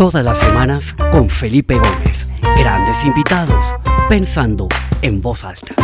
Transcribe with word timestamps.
Todas 0.00 0.24
las 0.24 0.38
semanas 0.38 0.96
con 1.12 1.28
Felipe 1.28 1.74
Gómez. 1.74 2.26
Grandes 2.56 3.04
invitados, 3.04 3.62
pensando 4.08 4.66
en 5.02 5.20
voz 5.20 5.44
alta. 5.44 5.74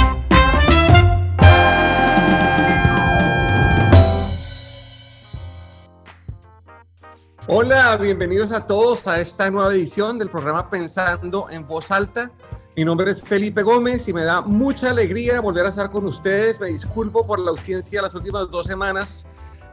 Hola, 7.46 7.98
bienvenidos 7.98 8.52
a 8.52 8.66
todos 8.66 9.06
a 9.06 9.20
esta 9.20 9.50
nueva 9.50 9.74
edición 9.74 10.18
del 10.18 10.30
programa 10.30 10.70
Pensando 10.70 11.50
en 11.50 11.66
Voz 11.66 11.90
Alta. 11.90 12.30
Mi 12.74 12.86
nombre 12.86 13.10
es 13.10 13.20
Felipe 13.20 13.62
Gómez 13.62 14.08
y 14.08 14.14
me 14.14 14.24
da 14.24 14.40
mucha 14.40 14.92
alegría 14.92 15.42
volver 15.42 15.66
a 15.66 15.68
estar 15.68 15.90
con 15.90 16.06
ustedes. 16.06 16.58
Me 16.58 16.68
disculpo 16.68 17.26
por 17.26 17.38
la 17.38 17.50
ausencia 17.50 18.00
las 18.00 18.14
últimas 18.14 18.50
dos 18.50 18.64
semanas. 18.64 19.26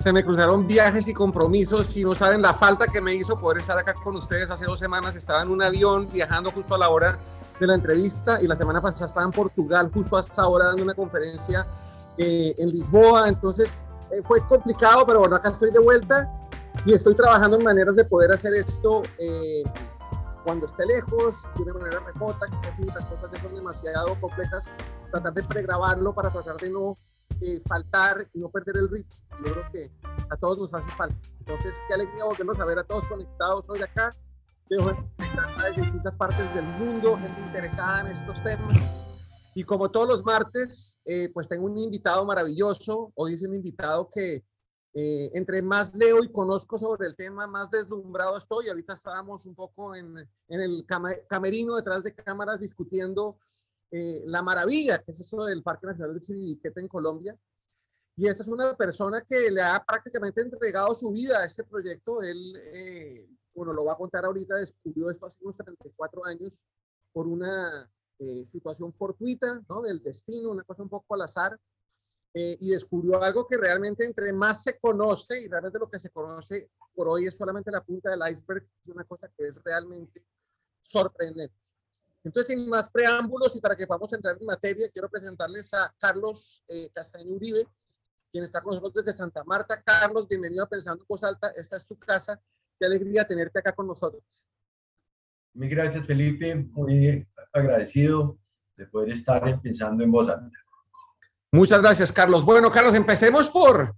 Se 0.03 0.11
me 0.11 0.21
cruzaron 0.21 0.67
viajes 0.67 1.07
y 1.07 1.13
compromisos 1.13 1.95
y 1.95 2.03
no 2.03 2.13
saben 2.13 2.41
la 2.41 2.53
falta 2.53 2.87
que 2.87 2.99
me 2.99 3.15
hizo 3.15 3.39
poder 3.39 3.59
estar 3.59 3.77
acá 3.77 3.93
con 3.93 4.17
ustedes 4.17 4.49
hace 4.49 4.65
dos 4.65 4.77
semanas. 4.77 5.15
Estaba 5.15 5.41
en 5.43 5.49
un 5.49 5.61
avión 5.61 6.09
viajando 6.11 6.51
justo 6.51 6.75
a 6.75 6.77
la 6.77 6.89
hora 6.89 7.17
de 7.57 7.67
la 7.67 7.75
entrevista 7.75 8.37
y 8.41 8.47
la 8.47 8.57
semana 8.57 8.81
pasada 8.81 9.05
estaba 9.05 9.25
en 9.25 9.31
Portugal 9.31 9.89
justo 9.93 10.17
hasta 10.17 10.41
ahora 10.41 10.65
dando 10.65 10.83
una 10.83 10.93
conferencia 10.93 11.65
eh, 12.17 12.53
en 12.57 12.67
Lisboa. 12.67 13.29
Entonces 13.29 13.87
eh, 14.11 14.21
fue 14.23 14.45
complicado, 14.45 15.05
pero 15.07 15.19
bueno, 15.19 15.37
acá 15.37 15.51
estoy 15.51 15.71
de 15.71 15.79
vuelta 15.79 16.29
y 16.85 16.91
estoy 16.91 17.15
trabajando 17.15 17.57
en 17.57 17.63
maneras 17.63 17.95
de 17.95 18.03
poder 18.03 18.33
hacer 18.33 18.53
esto. 18.55 19.03
Eh, 19.19 19.63
cuando 20.43 20.65
esté 20.65 20.85
lejos, 20.85 21.49
de 21.55 21.63
una 21.63 21.75
manera 21.75 21.99
remota, 22.01 22.45
quizás 22.47 22.75
si 22.75 22.83
las 22.83 23.05
cosas 23.05 23.39
son 23.41 23.55
demasiado 23.55 24.19
complejas, 24.19 24.69
tratar 25.11 25.33
de 25.33 25.43
pregrabarlo 25.43 26.13
para 26.13 26.29
tratar 26.29 26.57
de 26.57 26.69
no 26.71 26.97
eh, 27.41 27.61
faltar 27.67 28.17
y 28.33 28.39
no 28.39 28.49
perder 28.49 28.77
el 28.77 28.89
ritmo. 28.89 29.13
Yo 29.39 29.53
creo 29.53 29.71
que 29.71 29.91
a 30.29 30.37
todos 30.37 30.57
nos 30.57 30.73
hace 30.73 30.89
falta. 30.91 31.17
Entonces, 31.39 31.75
qué 31.87 31.93
alegría 31.93 32.23
volvernos 32.25 32.59
a 32.59 32.65
ver 32.65 32.79
a 32.79 32.83
todos 32.83 33.05
conectados 33.05 33.69
hoy 33.69 33.81
acá. 33.81 34.15
Veo 34.69 34.85
de 34.85 35.81
distintas 35.81 36.15
partes 36.15 36.53
del 36.55 36.65
mundo, 36.65 37.17
gente 37.17 37.41
interesada 37.41 38.01
en 38.01 38.07
estos 38.07 38.41
temas. 38.43 38.73
Y 39.55 39.63
como 39.63 39.91
todos 39.91 40.07
los 40.07 40.25
martes, 40.25 40.99
eh, 41.05 41.29
pues 41.33 41.47
tengo 41.47 41.65
un 41.65 41.77
invitado 41.77 42.25
maravilloso. 42.25 43.11
Hoy 43.15 43.35
es 43.35 43.41
un 43.43 43.55
invitado 43.55 44.09
que 44.09 44.43
eh, 44.95 45.31
entre 45.33 45.61
más 45.61 45.95
leo 45.95 46.23
y 46.23 46.31
conozco 46.31 46.77
sobre 46.77 47.07
el 47.07 47.15
tema, 47.15 47.47
más 47.47 47.71
deslumbrado 47.71 48.37
estoy. 48.37 48.69
Ahorita 48.69 48.93
estábamos 48.93 49.45
un 49.45 49.55
poco 49.55 49.95
en, 49.95 50.17
en 50.47 50.61
el 50.61 50.85
camerino 51.27 51.75
detrás 51.75 52.03
de 52.03 52.13
cámaras 52.13 52.59
discutiendo 52.59 53.37
eh, 53.93 54.23
la 54.25 54.41
maravilla 54.41 55.01
que 55.01 55.11
es 55.11 55.19
eso 55.19 55.45
del 55.45 55.63
Parque 55.63 55.87
Nacional 55.87 56.15
de 56.15 56.21
Chiribiquete 56.21 56.81
en 56.81 56.87
Colombia. 56.87 57.37
Y 58.15 58.27
esta 58.27 58.43
es 58.43 58.49
una 58.49 58.75
persona 58.75 59.21
que 59.21 59.49
le 59.49 59.61
ha 59.61 59.83
prácticamente 59.83 60.41
entregado 60.41 60.93
su 60.93 61.11
vida 61.11 61.39
a 61.39 61.45
este 61.45 61.63
proyecto. 61.63 62.21
Él, 62.21 62.55
eh, 62.73 63.27
bueno, 63.53 63.73
lo 63.73 63.85
va 63.85 63.93
a 63.93 63.97
contar 63.97 64.25
ahorita, 64.25 64.55
descubrió 64.55 65.09
esto 65.09 65.25
hace 65.25 65.43
unos 65.43 65.57
34 65.57 66.25
años 66.25 66.65
por 67.11 67.27
una 67.27 67.89
situación 68.45 68.93
fortuita, 68.93 69.61
¿no? 69.67 69.81
Del 69.81 70.01
destino, 70.01 70.51
una 70.51 70.63
cosa 70.63 70.83
un 70.83 70.87
poco 70.87 71.13
al 71.13 71.23
azar 71.23 71.59
eh, 72.35 72.57
y 72.59 72.71
descubrió 72.71 73.21
algo 73.21 73.45
que 73.45 73.57
realmente 73.57 74.03
entre 74.03 74.33
más 74.33 74.63
se 74.63 74.79
conoce, 74.79 75.43
y 75.43 75.47
realmente 75.47 75.77
lo 75.77 75.87
que 75.87 75.99
se 75.99 76.09
conoce 76.09 76.71
por 76.95 77.07
hoy 77.07 77.27
es 77.27 77.35
solamente 77.35 77.69
la 77.69 77.83
punta 77.83 78.09
del 78.09 78.21
iceberg, 78.27 78.63
es 78.63 78.89
una 78.91 79.03
cosa 79.03 79.29
que 79.37 79.47
es 79.47 79.61
realmente 79.63 80.25
sorprendente. 80.81 81.55
Entonces, 82.23 82.55
sin 82.55 82.69
más 82.69 82.89
preámbulos 82.89 83.55
y 83.55 83.59
para 83.59 83.75
que 83.75 83.85
podamos 83.85 84.13
entrar 84.13 84.37
en 84.39 84.45
materia, 84.45 84.87
quiero 84.93 85.09
presentarles 85.09 85.73
a 85.73 85.93
Carlos 85.99 86.63
eh, 86.69 86.89
Castaño 86.93 87.33
Uribe, 87.33 87.67
quien 88.31 88.45
está 88.45 88.61
con 88.61 88.75
nosotros 88.75 89.03
desde 89.03 89.17
Santa 89.17 89.43
Marta. 89.43 89.81
Carlos, 89.83 90.27
bienvenido 90.27 90.63
a 90.63 90.69
Pensando 90.69 91.03
en 91.03 91.07
Voz 91.07 91.23
Alta, 91.23 91.51
esta 91.55 91.75
es 91.75 91.85
tu 91.85 91.97
casa, 91.99 92.41
qué 92.79 92.85
alegría 92.85 93.25
tenerte 93.25 93.59
acá 93.59 93.73
con 93.73 93.87
nosotros. 93.87 94.47
Muy 95.53 95.67
gracias, 95.67 96.07
Felipe, 96.07 96.55
muy 96.55 97.27
agradecido 97.51 98.39
de 98.77 98.87
poder 98.87 99.17
estar 99.17 99.61
pensando 99.61 100.03
en 100.03 100.11
voz 100.11 100.27
alta. 100.29 100.57
Muchas 101.51 101.79
gracias, 101.81 102.11
Carlos. 102.11 102.43
Bueno, 102.43 102.71
Carlos, 102.71 102.95
empecemos 102.95 103.49
por, 103.49 103.95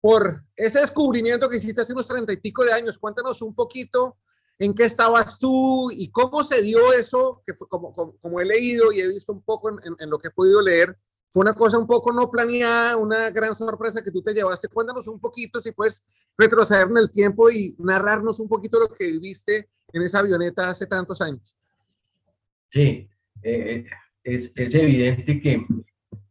por 0.00 0.34
ese 0.56 0.80
descubrimiento 0.80 1.48
que 1.48 1.58
hiciste 1.58 1.82
hace 1.82 1.92
unos 1.92 2.08
treinta 2.08 2.32
y 2.32 2.38
pico 2.38 2.64
de 2.64 2.72
años. 2.72 2.98
Cuéntanos 2.98 3.40
un 3.42 3.54
poquito 3.54 4.16
en 4.60 4.74
qué 4.74 4.84
estabas 4.84 5.38
tú 5.38 5.90
y 5.90 6.10
cómo 6.10 6.44
se 6.44 6.60
dio 6.60 6.92
eso, 6.92 7.42
que 7.46 7.54
fue 7.54 7.66
como, 7.66 7.94
como, 7.94 8.40
he 8.40 8.44
leído 8.44 8.92
y 8.92 9.00
he 9.00 9.08
visto 9.08 9.32
un 9.32 9.42
poco 9.42 9.70
en, 9.70 9.78
en, 9.98 10.10
lo 10.10 10.18
que 10.18 10.28
he 10.28 10.30
podido 10.30 10.60
leer, 10.60 10.98
fue 11.30 11.40
una 11.40 11.54
cosa 11.54 11.78
un 11.78 11.86
poco 11.86 12.12
no 12.12 12.30
planeada, 12.30 12.98
una 12.98 13.30
gran 13.30 13.54
sorpresa 13.54 14.02
que 14.02 14.10
tú 14.10 14.20
te 14.20 14.34
llevaste. 14.34 14.68
Cuéntanos 14.68 15.08
un 15.08 15.18
poquito, 15.18 15.62
si 15.62 15.72
puedes 15.72 16.06
retroceder 16.36 16.88
en 16.88 16.98
el 16.98 17.10
tiempo 17.10 17.50
y 17.50 17.74
narrarnos 17.78 18.38
un 18.38 18.48
poquito 18.48 18.78
lo 18.78 18.88
que 18.92 19.06
viviste 19.06 19.70
en 19.94 20.02
esa 20.02 20.18
avioneta 20.18 20.68
hace 20.68 20.86
tantos 20.86 21.22
años. 21.22 21.56
Sí, 22.70 23.08
eh, 23.42 23.86
es, 24.22 24.52
es 24.54 24.74
evidente 24.74 25.40
que 25.40 25.66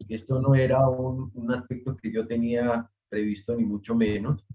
esto 0.07 0.39
no 0.39 0.53
era 0.53 0.87
un, 0.87 1.31
un 1.33 1.51
aspecto 1.51 1.97
que 1.97 2.11
yo 2.11 2.27
tenía 2.27 2.87
previsto, 3.09 3.55
ni 3.55 3.65
mucho 3.65 3.95
menos. 3.95 4.45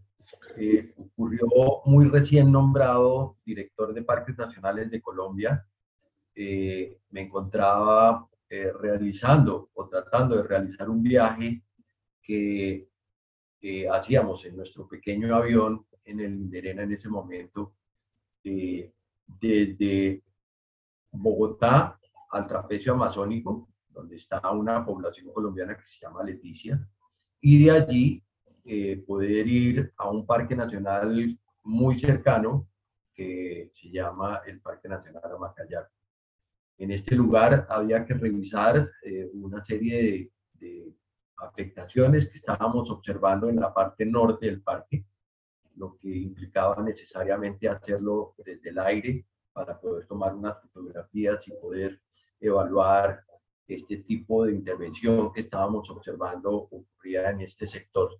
Eh, 0.57 0.95
ocurrió 0.97 1.47
muy 1.85 2.07
recién 2.09 2.51
nombrado 2.51 3.39
director 3.45 3.93
de 3.93 4.03
Parques 4.03 4.37
Nacionales 4.37 4.91
de 4.91 5.01
Colombia. 5.01 5.67
Eh, 6.35 6.99
me 7.11 7.23
encontraba 7.23 8.29
eh, 8.49 8.73
realizando 8.73 9.71
o 9.75 9.89
tratando 9.89 10.37
de 10.37 10.43
realizar 10.45 10.89
un 10.89 11.03
viaje 11.03 11.62
que 12.23 12.89
hacíamos 13.91 14.45
en 14.45 14.57
nuestro 14.57 14.87
pequeño 14.89 15.35
avión 15.35 15.87
en 16.05 16.21
el 16.21 16.35
Inderena 16.35 16.83
en 16.83 16.93
ese 16.93 17.09
momento, 17.09 17.75
desde 18.43 20.23
Bogotá 21.11 21.99
al 22.31 22.47
trapecio 22.47 22.93
amazónico, 22.93 23.69
donde 23.89 24.17
está 24.17 24.51
una 24.51 24.85
población 24.85 25.33
colombiana 25.33 25.77
que 25.77 25.87
se 25.87 26.01
llama 26.01 26.23
Leticia, 26.23 26.87
y 27.41 27.65
de 27.65 27.71
allí 27.71 28.24
eh, 28.65 29.03
poder 29.07 29.47
ir 29.47 29.93
a 29.99 30.11
un 30.11 30.25
parque 30.25 30.57
nacional 30.57 31.39
muy 31.65 31.99
cercano 31.99 32.69
que 33.15 33.71
se 33.75 33.91
llama 33.91 34.41
el 34.47 34.61
Parque 34.61 34.89
Nacional 34.89 35.23
Amacayac. 35.25 35.91
En 36.79 36.91
este 36.91 37.15
lugar 37.15 37.67
había 37.69 38.05
que 38.05 38.15
revisar 38.15 38.91
eh, 39.03 39.31
una 39.35 39.63
serie 39.65 40.03
de, 40.03 40.33
de, 40.55 40.95
afectaciones 41.37 42.31
que 42.31 42.39
estábamos 42.39 42.91
observando 42.91 43.49
en 43.49 43.57
la 43.57 43.75
parte 43.75 44.07
norte 44.07 44.47
del 44.47 44.63
parque, 44.63 45.05
lo 45.77 45.99
que 45.99 46.09
implicaba 46.09 46.83
necesariamente 46.83 47.69
hacerlo 47.69 48.35
desde 48.39 48.71
el 48.71 48.79
aire 48.79 49.27
para 49.53 49.79
poder 49.79 50.07
tomar 50.07 50.35
unas 50.35 50.61
fotografías 50.63 51.47
y 51.49 51.53
poder 51.53 52.01
evaluar 52.41 53.25
este 53.67 53.99
tipo 53.99 54.45
de 54.45 54.53
intervención 54.53 55.33
que 55.33 55.43
estábamos 55.43 55.89
observando 55.91 56.51
ocurría 56.51 57.31
en 57.31 57.41
este 57.43 57.67
sector 57.67 58.11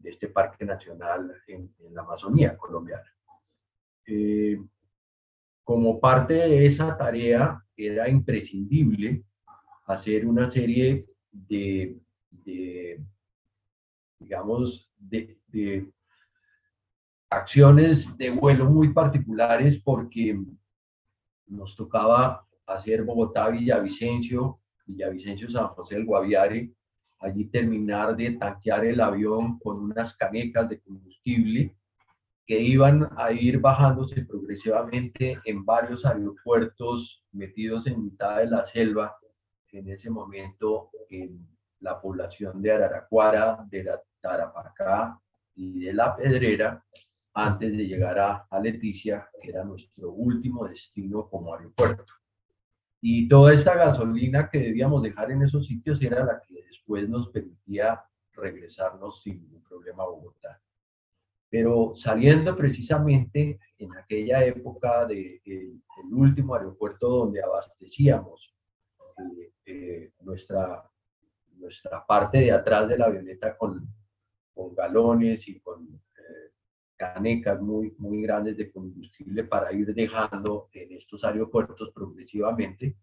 de 0.00 0.10
este 0.10 0.28
parque 0.28 0.64
nacional 0.64 1.32
en, 1.46 1.72
la 1.92 2.02
Amazonía 2.02 2.56
colombiana. 2.56 3.14
Eh, 4.06 4.60
como 5.62 6.00
parte 6.00 6.34
de 6.34 6.66
esa 6.66 6.96
tarea 6.96 7.64
era 7.76 8.08
imprescindible 8.08 9.24
hacer 9.86 10.26
una 10.26 10.50
serie 10.50 11.06
de, 11.30 11.96
digamos, 14.18 14.90
de, 14.98 15.38
acciones 17.28 18.16
de 18.16 18.30
vuelo 18.30 18.66
muy 18.66 18.92
particulares 18.92 19.80
porque 19.84 20.36
nos 21.46 21.76
tocaba 21.76 22.44
hacer 22.66 23.04
Bogotá-Villavicencio 23.04 24.60
Villavicencio 24.90 25.50
San 25.50 25.68
José 25.68 25.94
del 25.94 26.04
Guaviare, 26.04 26.72
allí 27.20 27.44
terminar 27.46 28.16
de 28.16 28.32
tanquear 28.32 28.84
el 28.86 29.00
avión 29.00 29.58
con 29.58 29.78
unas 29.78 30.14
canecas 30.14 30.68
de 30.68 30.80
combustible 30.80 31.76
que 32.46 32.58
iban 32.58 33.08
a 33.16 33.30
ir 33.30 33.60
bajándose 33.60 34.24
progresivamente 34.24 35.38
en 35.44 35.64
varios 35.64 36.04
aeropuertos 36.04 37.22
metidos 37.32 37.86
en 37.86 38.02
mitad 38.02 38.38
de 38.38 38.46
la 38.46 38.64
selva, 38.64 39.16
en 39.70 39.88
ese 39.88 40.10
momento 40.10 40.90
en 41.08 41.46
la 41.78 42.00
población 42.00 42.60
de 42.60 42.72
Araraquara, 42.72 43.64
de 43.70 43.84
la 43.84 44.02
Tarapacá 44.20 45.20
y 45.54 45.84
de 45.84 45.92
La 45.92 46.16
Pedrera, 46.16 46.84
antes 47.34 47.70
de 47.70 47.86
llegar 47.86 48.18
a, 48.18 48.46
a 48.50 48.60
Leticia, 48.60 49.28
que 49.40 49.50
era 49.50 49.62
nuestro 49.62 50.10
último 50.10 50.66
destino 50.66 51.28
como 51.28 51.54
aeropuerto. 51.54 52.19
Y 53.00 53.28
toda 53.28 53.54
esta 53.54 53.74
gasolina 53.74 54.50
que 54.50 54.58
debíamos 54.58 55.02
dejar 55.02 55.30
en 55.30 55.42
esos 55.42 55.66
sitios 55.66 56.00
era 56.02 56.24
la 56.24 56.42
que 56.46 56.62
después 56.62 57.08
nos 57.08 57.28
permitía 57.30 58.02
regresarnos 58.32 59.22
sin 59.22 59.40
ningún 59.40 59.62
problema 59.62 60.02
a 60.02 60.06
Bogotá. 60.06 60.60
Pero 61.48 61.92
saliendo 61.96 62.56
precisamente 62.56 63.58
en 63.78 63.96
aquella 63.96 64.44
época 64.44 65.06
del 65.06 65.40
de, 65.44 65.80
el 66.04 66.14
último 66.14 66.54
aeropuerto 66.54 67.08
donde 67.08 67.42
abastecíamos 67.42 68.54
eh, 69.18 69.52
eh, 69.66 70.12
nuestra, 70.20 70.84
nuestra 71.56 72.06
parte 72.06 72.38
de 72.38 72.52
atrás 72.52 72.88
de 72.88 72.98
la 72.98 73.06
avioneta 73.06 73.56
con, 73.56 73.88
con 74.54 74.74
galones 74.74 75.48
y 75.48 75.58
con 75.60 76.00
canecas 77.00 77.58
muy, 77.62 77.94
muy 77.96 78.20
grandes 78.20 78.58
de 78.58 78.70
combustible 78.70 79.44
para 79.44 79.72
ir 79.72 79.94
dejando 79.94 80.68
en 80.74 80.92
estos 80.92 81.24
aeropuertos 81.24 81.90
progresivamente, 81.94 82.94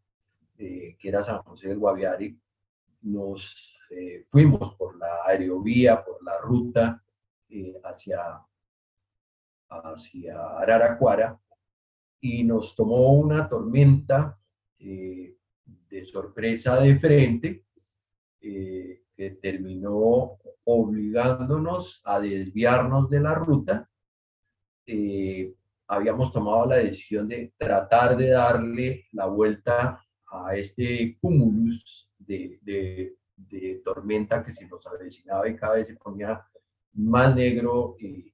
eh, 0.60 0.96
que 1.00 1.10
era 1.10 1.24
San 1.24 1.40
José 1.40 1.70
del 1.70 1.80
Guaviare, 1.80 2.36
nos 3.02 3.56
eh, 3.90 4.24
fuimos 4.28 4.76
por 4.76 5.00
la 5.00 5.26
aerovía, 5.26 6.06
por 6.06 6.24
la 6.24 6.38
ruta 6.38 7.04
eh, 7.50 7.74
hacia, 7.84 8.40
hacia 9.68 10.48
Araraquara 10.60 11.40
y 12.22 12.44
nos 12.44 12.76
tomó 12.76 13.14
una 13.14 13.50
tormenta 13.50 14.38
de 14.78 16.06
sorpresa 16.06 16.80
de 16.82 17.00
frente 17.00 17.64
terminó 19.42 20.38
obligándonos 20.66 22.02
a 22.04 22.20
desviarnos 22.20 23.10
de 23.10 23.20
la 23.20 23.34
ruta. 23.34 23.90
Eh, 24.86 25.54
habíamos 25.88 26.32
tomado 26.32 26.66
la 26.68 26.78
decisión 26.78 27.28
de 27.28 27.54
tratar 27.58 28.18
de 28.18 28.30
darle 28.30 29.06
la 29.14 29.26
vuelta 29.26 30.04
a 30.30 30.56
este 30.56 31.18
cúmulus 31.20 32.10
de, 32.18 33.16
tormenta 33.84 34.44
que 34.44 34.52
se 34.52 34.68
nos 34.68 34.86
avecinaba 34.86 35.48
y 35.48 35.56
cada 35.56 35.76
vez 35.76 35.88
se 35.88 35.96
ponía 35.96 36.46
más 36.94 37.36
negro 37.36 37.96
y, 38.00 38.34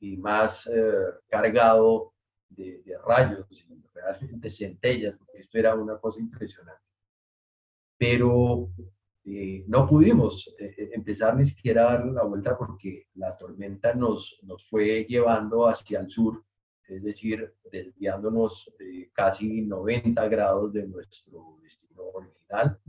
y, 0.00 0.16
más 0.16 0.66
eh, 0.66 0.92
cargado 1.28 2.12
de, 2.48 2.82
de, 2.84 2.98
rayos, 2.98 3.46
realmente 3.92 4.50
centellas, 4.50 5.16
porque 5.18 5.38
esto 5.38 5.58
era 5.58 5.74
una 5.74 5.98
cosa 5.98 6.20
impresionante. 6.20 6.82
Pero 7.98 8.70
eh, 9.36 9.64
no 9.66 9.86
pudimos 9.86 10.54
eh, 10.58 10.74
eh, 10.76 10.90
empezar 10.92 11.36
ni 11.36 11.46
siquiera 11.46 11.82
a 11.82 11.92
darle 11.94 12.12
la 12.12 12.24
vuelta 12.24 12.56
porque 12.56 13.08
la 13.14 13.36
tormenta 13.36 13.92
nos, 13.94 14.38
nos 14.42 14.66
fue 14.68 15.04
llevando 15.08 15.66
hacia 15.66 16.00
el 16.00 16.10
sur, 16.10 16.44
es 16.86 17.02
decir, 17.02 17.54
desviándonos 17.70 18.72
casi 19.12 19.62
90 19.62 20.28
grados 20.28 20.72
de 20.72 20.86
nuestro 20.86 21.58
destino 21.62 22.04
original 22.14 22.80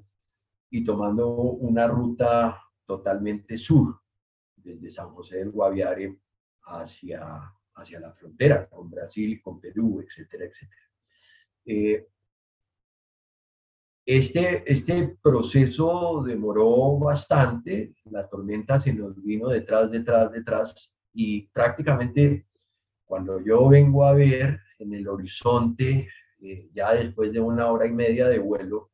y 0.70 0.86
tomando 0.86 1.30
una 1.30 1.88
ruta 1.88 2.62
totalmente 2.86 3.58
sur, 3.58 4.00
desde 4.56 4.92
San 4.92 5.10
José 5.10 5.38
del 5.38 5.52
Guaviare 5.52 6.20
hacia, 6.64 7.54
hacia 7.74 8.00
la 8.00 8.14
frontera 8.14 8.70
con 8.70 8.90
Brasil, 8.90 9.42
con 9.42 9.60
Perú, 9.60 10.00
etcétera, 10.02 10.46
etcétera. 10.46 12.06
Este, 14.12 14.64
este 14.66 15.20
proceso 15.22 16.24
demoró 16.26 16.98
bastante, 16.98 17.94
la 18.06 18.28
tormenta 18.28 18.82
se 18.82 18.92
nos 18.92 19.22
vino 19.22 19.50
detrás, 19.50 19.92
detrás, 19.92 20.32
detrás, 20.32 20.92
y 21.14 21.44
prácticamente 21.50 22.48
cuando 23.06 23.40
yo 23.40 23.70
vengo 23.70 24.04
a 24.04 24.14
ver 24.14 24.62
en 24.80 24.96
el 24.96 25.08
horizonte, 25.08 26.08
eh, 26.42 26.70
ya 26.74 26.96
después 26.96 27.32
de 27.32 27.40
una 27.40 27.68
hora 27.68 27.86
y 27.86 27.92
media 27.92 28.28
de 28.28 28.40
vuelo, 28.40 28.90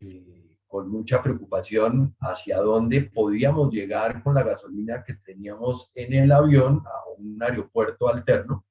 eh, 0.00 0.56
con 0.66 0.88
mucha 0.88 1.22
preocupación 1.22 2.16
hacia 2.20 2.60
dónde 2.60 3.02
podíamos 3.02 3.70
llegar 3.70 4.22
con 4.22 4.36
la 4.36 4.42
gasolina 4.42 5.04
que 5.04 5.16
teníamos 5.16 5.90
en 5.94 6.14
el 6.14 6.32
avión 6.32 6.82
a 6.86 7.10
un 7.18 7.42
aeropuerto 7.42 8.08
alterno. 8.08 8.64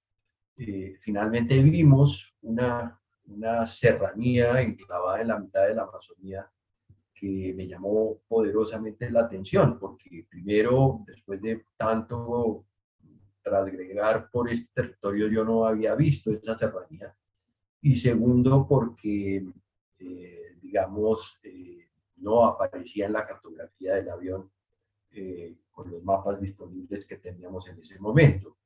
Eh, 0.58 0.98
finalmente 1.02 1.62
vimos 1.62 2.36
una 2.42 2.99
una 3.30 3.66
serranía 3.68 4.62
enclavada 4.62 5.22
en 5.22 5.28
la 5.30 5.40
mitad 5.40 5.68
de 5.68 5.76
la 5.76 5.84
Amazonía 5.84 6.50
que 7.14 7.54
me 7.56 7.68
llamó 7.68 8.22
poderosamente 8.28 9.10
la 9.12 9.22
atención, 9.22 9.78
porque 9.78 10.26
primero, 10.30 11.04
después 11.06 11.42
de 11.42 11.66
tanto 11.76 12.66
transgregar 13.42 14.30
por 14.32 14.50
este 14.50 14.70
territorio, 14.74 15.28
yo 15.28 15.44
no 15.44 15.66
había 15.66 15.96
visto 15.96 16.32
esa 16.32 16.58
serranía, 16.58 17.14
y 17.82 17.96
segundo, 17.96 18.66
porque, 18.68 19.46
eh, 20.00 20.58
digamos, 20.62 21.40
eh, 21.44 21.88
no 22.18 22.46
aparecía 22.46 23.06
en 23.08 23.14
la 23.14 23.26
cartografía 23.26 23.96
del 23.96 24.10
avión 24.10 24.52
eh, 25.12 25.56
con 25.72 25.90
los 25.90 26.04
mapas 26.04 26.40
disponibles 26.42 27.06
que 27.06 27.18
teníamos 27.18 27.68
en 27.68 27.80
ese 27.80 28.00
momento, 28.00 28.58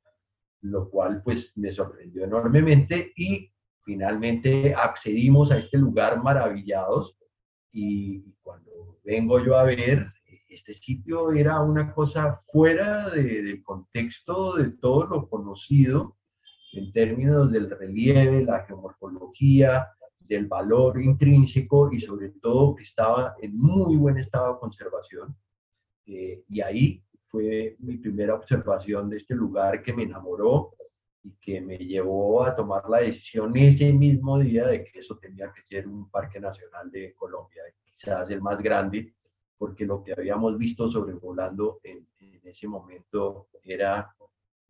lo 0.62 0.89
cual 0.89 1.21
pues 1.24 1.51
me 1.56 1.71
sorprendió 1.71 2.24
enormemente 2.24 3.13
y 3.16 3.51
finalmente 3.83 4.74
accedimos 4.74 5.51
a 5.51 5.57
este 5.57 5.77
lugar 5.77 6.21
maravillados 6.21 7.15
y 7.71 8.21
cuando 8.41 9.00
vengo 9.03 9.44
yo 9.44 9.57
a 9.57 9.63
ver, 9.63 10.12
este 10.47 10.74
sitio 10.74 11.31
era 11.31 11.59
una 11.62 11.94
cosa 11.94 12.35
fuera 12.51 13.09
del 13.09 13.63
contexto 13.63 14.56
de 14.56 14.71
todo 14.71 15.07
lo 15.07 15.27
conocido 15.27 16.15
en 16.74 16.91
términos 16.91 17.51
del 17.51 17.69
relieve, 17.69 18.44
la 18.44 18.65
geomorfología, 18.65 19.88
del 20.19 20.47
valor 20.47 21.01
intrínseco 21.01 21.91
y 21.91 22.00
sobre 22.00 22.30
todo 22.30 22.75
que 22.75 22.83
estaba 22.83 23.35
en 23.41 23.56
muy 23.56 23.95
buen 23.97 24.18
estado 24.18 24.53
de 24.53 24.59
conservación. 24.59 25.35
Eh, 26.06 26.44
y 26.50 26.62
ahí 26.62 27.03
fue 27.27 27.75
mi 27.80 27.97
primera 27.97 28.35
observación 28.35 29.09
de 29.09 29.18
este 29.18 29.35
lugar 29.35 29.83
que 29.83 29.94
me 29.94 30.03
enamoró 30.03 30.74
y 31.24 31.31
que 31.40 31.62
me 31.62 31.78
llevó 31.78 32.44
a 32.44 32.56
tomar 32.56 32.90
la 32.90 33.00
decisión 33.00 33.56
ese 33.56 33.94
mismo 33.94 34.38
día 34.40 34.68
de 34.68 34.84
que 34.84 35.00
eso 35.00 35.18
tenía 35.18 35.52
que 35.54 35.64
ser 35.64 35.88
un 35.88 36.10
parque 36.10 36.40
nacional 36.40 36.92
de 36.92 37.14
Colombia, 37.14 37.64
quizás 37.84 38.30
el 38.30 38.42
más 38.42 38.62
grande, 38.62 39.14
porque 39.58 39.86
lo 39.86 40.04
que 40.04 40.12
habíamos 40.12 40.58
visto 40.58 40.92
sobrevolando 40.92 41.80
en, 41.84 42.06
en 42.20 42.42
ese 42.44 42.68
momento 42.68 43.48
era 43.64 44.14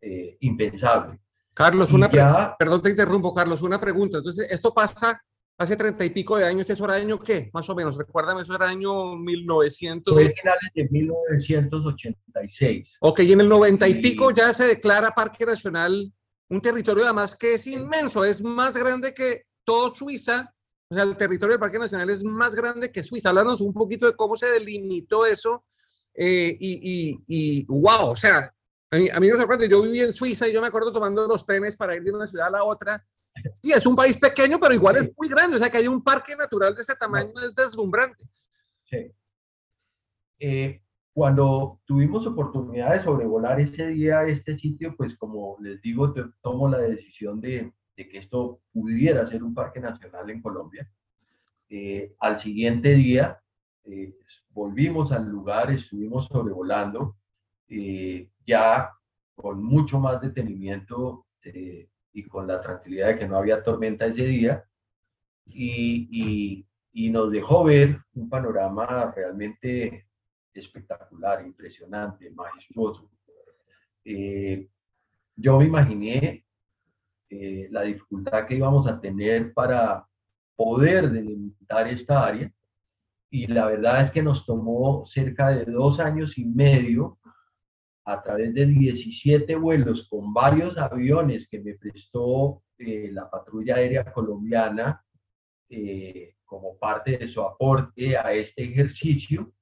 eh, 0.00 0.36
impensable. 0.40 1.18
Carlos, 1.52 1.92
una 1.92 2.08
pregunta, 2.08 2.56
perdón 2.58 2.82
te 2.82 2.90
interrumpo, 2.90 3.34
Carlos, 3.34 3.62
una 3.62 3.80
pregunta. 3.80 4.18
Entonces, 4.18 4.50
esto 4.50 4.72
pasa 4.72 5.20
hace 5.56 5.76
treinta 5.76 6.04
y 6.04 6.10
pico 6.10 6.36
de 6.36 6.44
años, 6.44 6.68
¿eso 6.68 6.84
era 6.84 6.94
año 6.94 7.18
qué? 7.18 7.50
Más 7.52 7.68
o 7.70 7.74
menos, 7.74 7.96
recuérdame, 7.96 8.42
eso 8.42 8.54
era 8.54 8.68
año 8.68 9.16
1900. 9.16 10.12
Fue 10.12 10.32
finales 10.32 10.70
de 10.74 10.88
1986. 10.88 12.98
Ok, 13.00 13.20
y 13.20 13.32
en 13.32 13.40
el 13.40 13.48
noventa 13.48 13.88
y 13.88 14.00
pico 14.00 14.30
ya 14.32 14.52
se 14.52 14.66
declara 14.66 15.12
Parque 15.12 15.46
Nacional 15.46 16.12
un 16.54 16.60
territorio 16.60 17.04
además 17.04 17.36
que 17.36 17.54
es 17.54 17.66
inmenso, 17.66 18.24
es 18.24 18.42
más 18.42 18.76
grande 18.76 19.12
que 19.12 19.46
todo 19.64 19.90
Suiza, 19.90 20.54
o 20.88 20.94
sea, 20.94 21.04
el 21.04 21.16
territorio 21.16 21.54
del 21.54 21.60
Parque 21.60 21.78
Nacional 21.78 22.08
es 22.10 22.24
más 22.24 22.54
grande 22.54 22.92
que 22.92 23.02
Suiza. 23.02 23.30
Háblanos 23.30 23.60
un 23.60 23.72
poquito 23.72 24.06
de 24.06 24.14
cómo 24.14 24.36
se 24.36 24.46
delimitó 24.46 25.26
eso 25.26 25.64
eh, 26.14 26.56
y, 26.60 27.20
y, 27.26 27.64
wow, 27.66 28.10
o 28.10 28.16
sea, 28.16 28.54
a 28.90 28.96
mí, 28.96 29.08
a 29.08 29.18
mí 29.18 29.28
me 29.28 29.36
sorprende, 29.36 29.68
yo 29.68 29.82
viví 29.82 30.00
en 30.00 30.12
Suiza 30.12 30.46
y 30.46 30.52
yo 30.52 30.60
me 30.60 30.68
acuerdo 30.68 30.92
tomando 30.92 31.26
los 31.26 31.44
trenes 31.44 31.76
para 31.76 31.96
ir 31.96 32.04
de 32.04 32.12
una 32.12 32.26
ciudad 32.26 32.48
a 32.48 32.50
la 32.50 32.64
otra. 32.64 33.04
Sí, 33.54 33.72
es 33.72 33.84
un 33.84 33.96
país 33.96 34.16
pequeño, 34.16 34.60
pero 34.60 34.74
igual 34.74 34.96
es 34.96 35.10
muy 35.18 35.28
grande, 35.28 35.56
o 35.56 35.58
sea, 35.58 35.70
que 35.70 35.78
hay 35.78 35.88
un 35.88 36.04
parque 36.04 36.36
natural 36.36 36.74
de 36.74 36.82
ese 36.82 36.94
tamaño 36.94 37.32
es 37.44 37.54
deslumbrante. 37.54 38.24
Sí. 38.84 39.12
Eh, 40.38 40.83
cuando 41.14 41.80
tuvimos 41.84 42.26
oportunidad 42.26 42.92
de 42.92 43.02
sobrevolar 43.02 43.60
ese 43.60 43.86
día 43.86 44.24
este 44.24 44.58
sitio, 44.58 44.96
pues 44.96 45.16
como 45.16 45.56
les 45.60 45.80
digo, 45.80 46.12
tomo 46.42 46.68
la 46.68 46.78
decisión 46.78 47.40
de, 47.40 47.72
que 47.94 48.18
esto 48.18 48.60
pudiera 48.72 49.24
ser 49.24 49.44
un 49.44 49.54
parque 49.54 49.78
nacional 49.78 50.28
en 50.28 50.42
Colombia. 50.42 50.90
Eh, 51.68 52.16
al 52.18 52.40
siguiente 52.40 52.94
día 52.94 53.40
eh, 53.84 54.16
volvimos 54.50 55.12
al 55.12 55.28
lugar, 55.28 55.70
estuvimos 55.70 56.26
sobrevolando, 56.26 57.16
eh, 57.68 58.28
ya 58.44 58.90
con 59.36 59.62
mucho 59.62 60.00
más 60.00 60.20
detenimiento 60.20 61.26
y 62.12 62.24
con 62.24 62.46
la 62.48 62.60
tranquilidad 62.60 63.08
de 63.08 63.18
que 63.18 63.28
no 63.28 63.36
había 63.36 63.62
tormenta 63.62 64.06
ese 64.06 64.24
día, 64.24 64.64
y, 65.46 66.66
y 66.92 67.10
nos 67.10 67.30
dejó 67.30 67.64
ver 67.64 68.00
un 68.14 68.28
panorama 68.28 69.12
realmente 69.14 70.06
espectacular, 70.60 71.44
impresionante, 71.44 72.30
majestuoso. 72.30 73.10
Eh, 74.04 74.68
yo 75.36 75.58
me 75.58 75.66
imaginé 75.66 76.44
eh, 77.30 77.68
la 77.70 77.82
dificultad 77.82 78.46
que 78.46 78.56
íbamos 78.56 78.86
a 78.86 79.00
tener 79.00 79.52
para 79.52 80.06
poder 80.54 81.10
delimitar 81.10 81.88
esta 81.88 82.26
área 82.26 82.52
y 83.30 83.46
la 83.48 83.66
verdad 83.66 84.02
es 84.02 84.10
que 84.12 84.22
nos 84.22 84.46
tomó 84.46 85.04
cerca 85.06 85.50
de 85.50 85.64
dos 85.64 85.98
años 85.98 86.38
y 86.38 86.44
medio 86.44 87.18
a 88.04 88.22
través 88.22 88.54
de 88.54 88.66
17 88.66 89.56
vuelos 89.56 90.06
con 90.08 90.32
varios 90.32 90.76
aviones 90.78 91.48
que 91.48 91.60
me 91.60 91.74
prestó 91.74 92.62
eh, 92.78 93.10
la 93.10 93.28
patrulla 93.28 93.76
aérea 93.76 94.12
colombiana 94.12 95.00
como 96.44 96.78
parte 96.78 97.18
de 97.18 97.26
su 97.26 97.40
aporte 97.42 98.16
a 98.16 98.32
este 98.32 98.62
ejercicio 98.62 99.52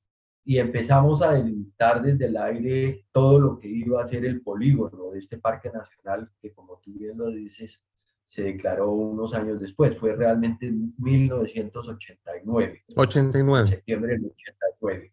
y 0.45 0.59
empezamos 0.59 1.23
a 1.23 1.33
delimitar 1.35 2.03
desde 2.03 2.27
el 2.27 2.37
aire 2.37 3.07
todo 3.13 3.39
lo 3.39 3.59
que 3.59 3.69
iba 3.69 4.03
a 4.03 4.09
ser 4.09 4.25
el 4.25 4.43
polígono 4.43 5.11
de 5.11 5.21
este 5.21 5.39
parque 5.39 5.71
nacional, 5.71 6.31
que 6.41 6.53
como 6.53 6.79
tú 6.79 6.93
bien 6.95 7.17
lo 7.17 7.31
dices, 7.31 7.81
se 8.27 8.43
declaró 8.43 8.91
unos 8.91 9.35
años 9.35 9.61
después, 9.61 9.97
fue 9.99 10.17
realmente 10.17 10.67
en 10.67 10.95
1989. 10.99 12.83
89. 12.97 13.69
septiembre 13.69 14.13
del 14.13 14.25
89. 14.25 15.13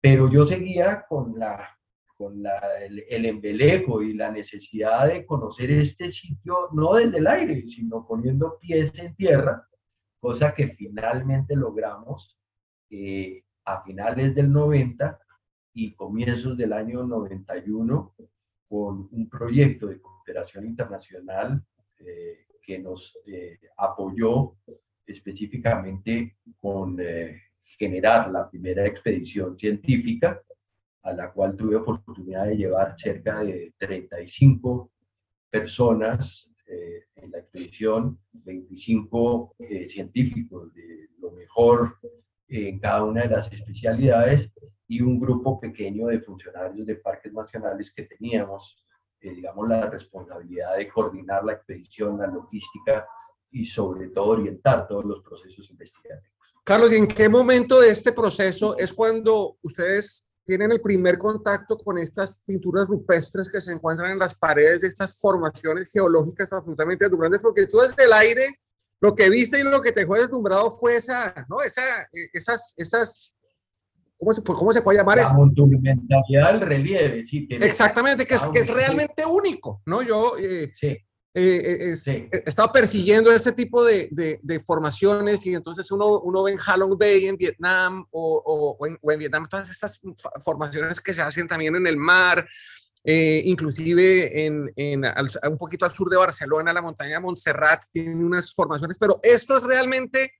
Pero 0.00 0.30
yo 0.30 0.46
seguía 0.46 1.04
con 1.06 1.38
la, 1.38 1.68
con 2.16 2.42
el, 2.80 3.04
el, 3.08 3.26
embeleco 3.26 4.02
y 4.02 4.14
la 4.14 4.30
necesidad 4.30 5.06
de 5.08 5.26
conocer 5.26 5.70
este 5.70 6.10
sitio, 6.12 6.70
no 6.72 6.94
desde 6.94 7.18
el 7.18 7.26
aire, 7.26 7.60
sino 7.62 8.06
poniendo 8.06 8.58
pies 8.58 8.98
en 8.98 9.14
tierra, 9.14 9.68
cosa 10.18 10.54
que 10.54 10.68
finalmente 10.68 11.54
logramos 11.54 12.38
eh, 12.88 13.44
a 13.72 13.82
finales 13.82 14.34
del 14.34 14.50
90 14.50 15.18
y 15.74 15.92
comienzos 15.92 16.56
del 16.56 16.72
año 16.72 17.04
91 17.04 18.14
con 18.68 19.08
un 19.10 19.28
proyecto 19.28 19.86
de 19.86 20.00
cooperación 20.00 20.66
internacional 20.66 21.62
eh, 21.98 22.46
que 22.62 22.78
nos 22.78 23.16
eh, 23.26 23.58
apoyó 23.76 24.56
específicamente 25.06 26.36
con 26.60 26.98
generar 27.78 28.30
la 28.30 28.48
primera 28.48 28.86
expedición 28.86 29.58
científica 29.58 30.40
a 31.02 31.12
la 31.12 31.32
cual 31.32 31.56
tuve 31.56 31.76
oportunidad 31.76 32.46
de 32.46 32.56
llevar 32.56 32.94
cerca 32.98 33.42
de 33.42 33.72
35 33.78 34.90
personas 35.50 36.48
eh, 36.66 37.04
en 37.16 37.32
la 37.32 37.38
expedición, 37.38 38.18
25 38.32 39.56
eh, 39.58 39.88
científicos 39.88 40.72
de 40.74 41.08
lo 41.18 41.32
mejor 41.32 41.98
en 42.50 42.78
cada 42.80 43.04
una 43.04 43.22
de 43.22 43.28
las 43.28 43.52
especialidades 43.52 44.50
y 44.88 45.00
un 45.00 45.20
grupo 45.20 45.60
pequeño 45.60 46.08
de 46.08 46.20
funcionarios 46.20 46.86
de 46.86 46.96
parques 46.96 47.32
nacionales 47.32 47.92
que 47.94 48.02
teníamos, 48.02 48.84
eh, 49.20 49.32
digamos, 49.32 49.68
la 49.68 49.88
responsabilidad 49.88 50.76
de 50.76 50.88
coordinar 50.88 51.44
la 51.44 51.52
expedición, 51.52 52.18
la 52.18 52.26
logística 52.26 53.06
y 53.52 53.64
sobre 53.64 54.08
todo 54.08 54.30
orientar 54.30 54.88
todos 54.88 55.04
los 55.04 55.22
procesos 55.22 55.70
investigativos. 55.70 56.30
Carlos, 56.64 56.92
¿y 56.92 56.96
en 56.96 57.06
qué 57.06 57.28
momento 57.28 57.80
de 57.80 57.90
este 57.90 58.12
proceso 58.12 58.76
es 58.78 58.92
cuando 58.92 59.56
ustedes 59.62 60.26
tienen 60.44 60.72
el 60.72 60.80
primer 60.80 61.18
contacto 61.18 61.78
con 61.78 61.98
estas 61.98 62.40
pinturas 62.44 62.88
rupestres 62.88 63.48
que 63.48 63.60
se 63.60 63.72
encuentran 63.72 64.10
en 64.10 64.18
las 64.18 64.34
paredes 64.34 64.80
de 64.80 64.88
estas 64.88 65.16
formaciones 65.18 65.92
geológicas 65.92 66.52
absolutamente 66.52 67.04
deslumbrantes, 67.04 67.42
porque 67.42 67.66
tú 67.66 67.78
desde 67.78 68.04
el 68.04 68.12
aire 68.12 68.60
lo 69.00 69.14
que 69.14 69.30
viste 69.30 69.60
y 69.60 69.62
lo 69.62 69.80
que 69.80 69.92
te 69.92 70.06
fue 70.06 70.20
deslumbrado 70.20 70.70
fue 70.70 70.96
esa, 70.96 71.34
¿no? 71.48 71.60
Esa, 71.60 71.82
eh, 72.12 72.28
esas, 72.32 72.74
esas, 72.76 73.34
¿cómo 74.18 74.32
se, 74.32 74.42
¿cómo 74.42 74.72
se 74.72 74.82
puede 74.82 74.98
llamar 74.98 75.18
La 75.18 75.32
monumentalidad 75.32 76.52
del 76.52 76.60
relieve, 76.60 77.26
sí. 77.26 77.48
Exactamente, 77.50 78.26
que 78.26 78.34
es, 78.34 78.42
que 78.42 78.60
es 78.60 78.66
realmente 78.68 79.24
único, 79.24 79.82
¿no? 79.86 80.02
Yo, 80.02 80.36
eh, 80.38 80.70
sí. 80.74 80.98
Eh, 81.32 81.94
eh, 82.06 82.28
he 82.32 82.42
estado 82.44 82.72
persiguiendo 82.72 83.30
este 83.30 83.52
tipo 83.52 83.84
de, 83.84 84.08
de, 84.10 84.60
formaciones 84.60 85.46
y 85.46 85.54
entonces 85.54 85.88
uno, 85.92 86.18
uno 86.18 86.42
ve 86.42 86.52
en 86.52 86.58
Halong 86.58 86.98
Bay 86.98 87.26
en 87.26 87.36
Vietnam 87.36 88.04
o, 88.10 88.76
o, 88.80 88.86
en, 88.86 89.18
Vietnam 89.18 89.46
todas 89.48 89.70
estas 89.70 90.00
formaciones 90.44 91.00
que 91.00 91.12
se 91.12 91.22
hacen 91.22 91.46
también 91.46 91.76
en 91.76 91.86
el 91.86 91.96
mar, 91.96 92.48
eh, 93.04 93.42
inclusive 93.44 94.46
en, 94.46 94.70
en 94.76 95.04
un 95.50 95.58
poquito 95.58 95.84
al 95.84 95.92
sur 95.92 96.10
de 96.10 96.16
Barcelona, 96.16 96.72
la 96.72 96.82
montaña 96.82 97.14
de 97.14 97.20
Montserrat 97.20 97.84
tiene 97.90 98.24
unas 98.24 98.52
formaciones, 98.52 98.98
pero 98.98 99.20
esto 99.22 99.56
es 99.56 99.62
realmente 99.62 100.32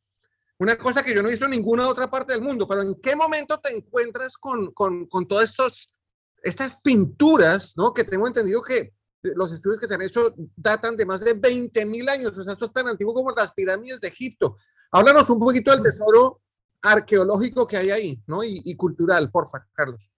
una 0.59 0.77
cosa 0.77 1.03
que 1.03 1.15
yo 1.15 1.23
no 1.23 1.29
he 1.29 1.33
visto 1.33 1.47
en 1.47 1.53
ninguna 1.53 1.89
otra 1.89 2.11
parte 2.11 2.35
del 2.35 2.43
mundo, 2.43 2.69
pero 2.69 2.83
¿en 2.83 2.95
qué 2.97 3.17
momento 3.17 3.59
te 3.59 3.75
encuentras 3.75 4.37
con, 4.37 4.73
con, 4.73 5.07
con 5.07 5.27
todas 5.27 5.55
estas 6.43 6.81
pinturas, 6.83 7.75
¿no? 7.79 7.95
Que 7.95 8.05
tengo 8.05 8.27
entendido 8.27 8.61
que 8.61 8.93
los 9.23 9.53
estudios 9.53 9.81
que 9.81 9.87
se 9.87 9.95
han 9.95 10.03
hecho 10.03 10.35
datan 10.57 10.97
de 10.97 11.07
más 11.07 11.21
de 11.21 11.35
20 11.35 11.87
mil 11.87 12.09
años, 12.09 12.37
o 12.37 12.45
sea, 12.45 12.53
esto 12.53 12.65
es 12.65 12.73
tan 12.73 12.89
antiguo 12.89 13.15
como 13.15 13.31
las 13.31 13.53
pirámides 13.53 14.01
de 14.01 14.09
Egipto. 14.09 14.57
Háblanos 14.91 15.31
un 15.31 15.39
poquito 15.39 15.71
del 15.71 15.83
tesoro 15.83 16.41
arqueológico 16.83 17.67
que 17.67 17.77
hay 17.77 17.91
ahí, 17.91 18.23
¿no? 18.27 18.43
Y, 18.43 18.75
cultural, 18.77 19.31
porfa, 19.31 19.67
Carlos. 19.73 20.10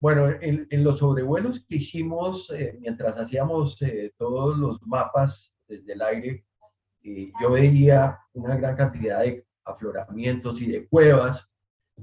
Bueno, 0.00 0.28
en, 0.40 0.84
los 0.84 0.98
sobrevuelos 0.98 1.64
que 1.66 1.76
hicimos 1.76 2.50
eh, 2.50 2.76
mientras 2.80 3.16
hacíamos 3.18 3.80
eh, 3.82 4.12
todos 4.18 4.58
los 4.58 4.80
mapas 4.86 5.54
desde 5.66 5.94
el 5.94 6.02
aire, 6.02 6.44
eh, 7.02 7.32
yo 7.40 7.52
veía 7.52 8.18
una 8.34 8.56
gran 8.56 8.76
cantidad 8.76 9.20
de 9.20 9.46
afloramientos 9.64 10.60
y 10.60 10.70
de 10.70 10.86
cuevas 10.86 11.46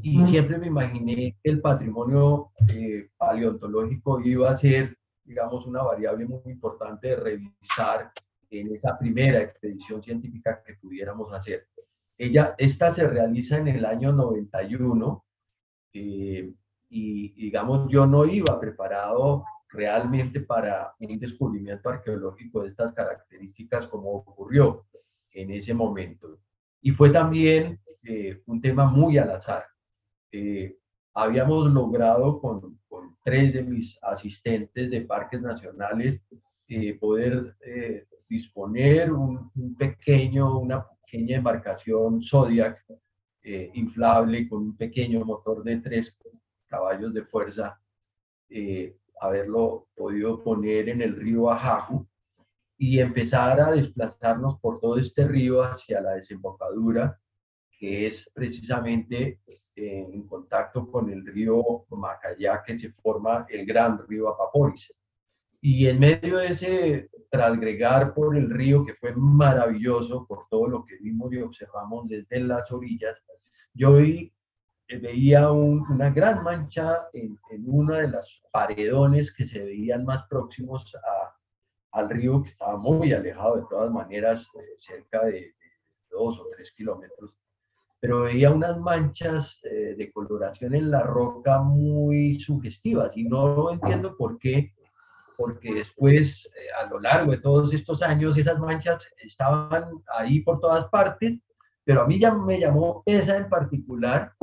y 0.01 0.25
siempre 0.25 0.57
me 0.57 0.67
imaginé 0.67 1.37
que 1.43 1.51
el 1.51 1.61
patrimonio 1.61 2.51
paleontológico 3.17 4.19
iba 4.21 4.49
a 4.49 4.57
ser 4.57 4.97
digamos, 5.23 5.65
una 5.65 5.81
variable 5.81 6.25
muy 6.25 6.41
importante 6.45 7.09
de 7.09 7.15
revisar 7.15 8.11
en 8.49 8.75
esa 8.75 8.97
primera 8.97 9.41
expedición 9.41 10.03
científica 10.03 10.61
que 10.65 10.75
pudiéramos 10.75 11.33
hacer. 11.33 11.67
Ella, 12.17 12.55
esta 12.57 12.93
se 12.93 13.07
realiza 13.07 13.57
en 13.57 13.67
el 13.69 13.85
año 13.85 14.11
91 14.11 15.25
eh, 15.93 16.53
y, 16.93 17.33
digamos, 17.33 17.89
yo 17.89 18.05
no 18.05 18.23
iba 18.25 18.59
preparado 18.59 19.43
realmente 19.69 20.41
para 20.41 20.93
un 20.99 21.19
descubrimiento 21.19 21.89
arqueológico 21.89 22.61
de 22.61 22.69
estas 22.69 22.93
características 22.93 23.87
como 23.87 24.11
ocurrió 24.11 24.85
en 25.31 25.51
ese 25.51 25.73
momento. 25.73 26.39
Y 26.81 26.91
fue 26.91 27.09
también 27.09 27.79
eh, 28.03 28.43
un 28.45 28.61
tema 28.61 28.85
muy 28.85 29.17
al 29.17 29.31
azar. 29.31 29.65
Eh, 30.31 30.77
habíamos 31.15 31.71
logrado 31.71 32.39
con, 32.39 32.79
con, 32.87 33.17
tres 33.23 33.53
de 33.53 33.63
mis 33.63 33.97
asistentes 34.03 34.91
de 34.91 35.01
parques 35.01 35.41
nacionales 35.41 36.21
eh, 36.67 36.97
poder 36.99 37.55
eh, 37.61 38.05
disponer 38.27 39.11
un, 39.11 39.51
pequeño, 39.77 40.59
una 40.59 40.85
pequeña 40.87 41.37
embarcación 41.37 42.21
Zodiac 42.21 42.83
eh, 43.43 43.69
inflable 43.73 44.47
con 44.47 44.63
un 44.63 44.77
pequeño 44.77 45.23
motor 45.25 45.63
de 45.63 45.77
tres 45.77 46.15
caballos 46.73 47.13
de 47.13 47.23
fuerza, 47.23 47.79
haberlo 49.21 49.87
podido 49.95 50.43
poner 50.43 50.89
en 50.89 51.01
el 51.03 51.15
río 51.15 51.51
Ajaju 51.51 52.07
y 52.79 52.99
empezar 52.99 53.61
a 53.61 53.71
desplazarnos 53.71 54.59
por 54.59 54.79
todo 54.79 54.97
este 54.97 55.27
río 55.27 55.61
hacia 55.61 56.01
la 56.01 56.15
desembocadura, 56.15 57.19
que 57.77 58.07
es 58.07 58.27
precisamente 58.33 59.39
en 59.75 60.27
contacto 60.27 60.89
con 60.91 61.11
el 61.11 61.23
río 61.25 61.85
Macayá, 61.89 62.63
que 62.65 62.79
se 62.79 62.91
forma 62.91 63.45
el 63.49 63.67
gran 63.67 63.99
río 64.07 64.29
Apaporis. 64.29 64.91
Y 65.61 65.87
en 65.87 65.99
medio 65.99 66.37
de 66.39 66.47
ese 66.47 67.09
trasgregar 67.29 68.15
por 68.15 68.35
el 68.35 68.49
río, 68.49 68.83
que 68.83 68.95
fue 68.95 69.13
maravilloso 69.15 70.25
por 70.27 70.47
todo 70.49 70.67
lo 70.67 70.83
que 70.85 70.97
vimos 70.97 71.31
y 71.31 71.37
observamos 71.37 72.07
desde 72.07 72.39
las 72.39 72.69
orillas, 72.71 73.15
yo 73.73 73.95
vi, 73.97 74.33
veía 74.87 75.51
una 75.51 76.09
gran 76.09 76.43
mancha 76.43 77.07
en, 77.13 77.39
en 77.49 77.85
de 77.87 78.07
las 78.09 78.41
paredones 78.51 79.33
que 79.33 79.45
se 79.45 79.63
veían 79.63 80.05
más 80.05 80.27
próximos 80.27 80.95
a, 80.95 81.35
al 81.99 82.09
río, 82.09 82.41
que 82.41 82.49
estaba 82.49 82.77
muy 82.77 83.13
alejado 83.13 83.57
de 83.57 83.65
todas 83.69 83.91
maneras, 83.91 84.47
eh, 84.55 84.75
cerca 84.79 85.25
de, 85.25 85.31
de 85.31 85.53
dos 86.11 86.39
o 86.39 86.47
tres 86.55 86.71
kilómetros. 86.71 87.33
Pero 87.99 88.23
veía 88.23 88.51
unas 88.51 88.77
manchas 88.79 89.61
eh, 89.63 89.95
de 89.97 90.11
coloración 90.11 90.75
en 90.75 90.91
la 90.91 91.01
roca 91.01 91.61
muy 91.61 92.39
sugestivas. 92.39 93.15
Y 93.15 93.23
no 93.23 93.71
entiendo 93.71 94.17
por 94.17 94.37
qué, 94.39 94.73
porque 95.37 95.73
después, 95.73 96.45
eh, 96.55 96.67
a 96.79 96.89
lo 96.89 96.99
largo 96.99 97.31
de 97.31 97.37
todos 97.37 97.73
estos 97.73 98.01
años, 98.01 98.37
esas 98.37 98.59
manchas 98.59 99.07
estaban 99.23 99.85
ahí 100.17 100.41
por 100.41 100.59
todas 100.59 100.85
partes, 100.89 101.39
pero 101.83 102.01
a 102.01 102.07
mí 102.07 102.19
ya 102.19 102.33
me 102.33 102.59
llamó 102.59 103.03
esa 103.05 103.37
en 103.37 103.49
particular 103.49 104.33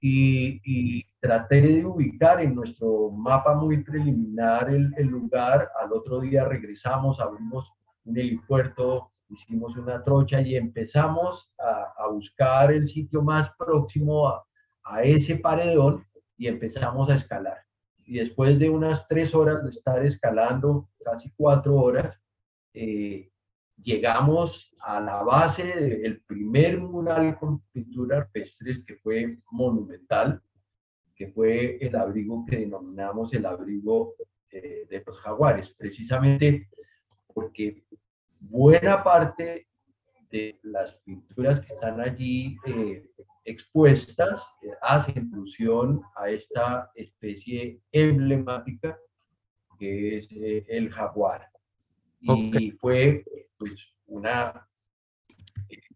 y, 0.00 1.04
traté 1.20 1.60
de 1.60 1.84
ubicar 1.84 2.40
en 2.40 2.54
nuestro 2.54 3.10
mapa 3.10 3.52
muy 3.52 3.82
preliminar 3.82 4.70
el, 4.70 5.06
lugar. 5.06 5.68
Al 5.82 5.92
otro 5.92 6.20
día 6.20 6.44
regresamos, 6.44 7.18
abrimos 7.18 7.72
un 8.04 8.16
helipuerto 8.16 9.10
hicimos 9.30 9.76
una 9.76 10.02
trocha 10.02 10.40
y 10.40 10.56
empezamos 10.56 11.50
a, 11.58 12.06
buscar 12.08 12.72
el 12.72 12.88
sitio 12.88 13.22
más 13.22 13.50
próximo 13.58 14.28
a, 14.28 14.44
a, 14.84 15.02
ese 15.02 15.36
paredón 15.36 16.06
y 16.36 16.46
empezamos 16.46 17.10
a 17.10 17.14
escalar. 17.16 17.58
Y 18.06 18.18
después 18.18 18.58
de 18.58 18.70
unas 18.70 19.06
tres 19.06 19.34
horas 19.34 19.62
de 19.62 19.70
estar 19.70 20.04
escalando, 20.04 20.88
casi 21.04 21.30
cuatro 21.36 21.76
horas, 21.76 22.16
eh, 22.72 23.30
llegamos 23.82 24.70
a 24.80 25.00
la 25.00 25.22
base 25.22 25.64
del 25.64 26.20
primer 26.22 26.78
mural 26.78 27.38
con 27.38 27.60
pinturas 27.72 28.28
pestres 28.32 28.80
que 28.86 28.96
fue 28.96 29.38
monumental, 29.50 30.42
que 31.14 31.28
fue 31.28 31.78
el 31.80 31.96
abrigo 31.96 32.44
que 32.46 32.58
denominamos 32.58 33.32
el 33.34 33.46
abrigo 33.46 34.14
eh, 34.50 34.86
de 34.88 35.02
los 35.06 35.18
jaguares, 35.18 35.68
precisamente 35.76 36.68
porque 37.34 37.84
buena 38.40 39.02
parte 39.02 39.68
de 40.30 40.58
las 40.62 40.94
pinturas 41.04 41.60
que 41.60 41.72
están 41.72 42.00
allí 42.00 42.56
eh, 42.66 43.08
expuestas 43.44 44.42
eh, 44.62 44.70
hacen 44.82 45.30
alusión 45.32 46.02
a 46.16 46.30
esta 46.30 46.90
especie 46.94 47.80
emblemática 47.92 48.98
que 49.78 50.18
es 50.18 50.28
eh, 50.32 50.66
el 50.68 50.90
jaguar. 50.90 51.48
Y 52.20 52.72
fue 52.72 53.24
pues 53.56 53.74
una 54.06 54.68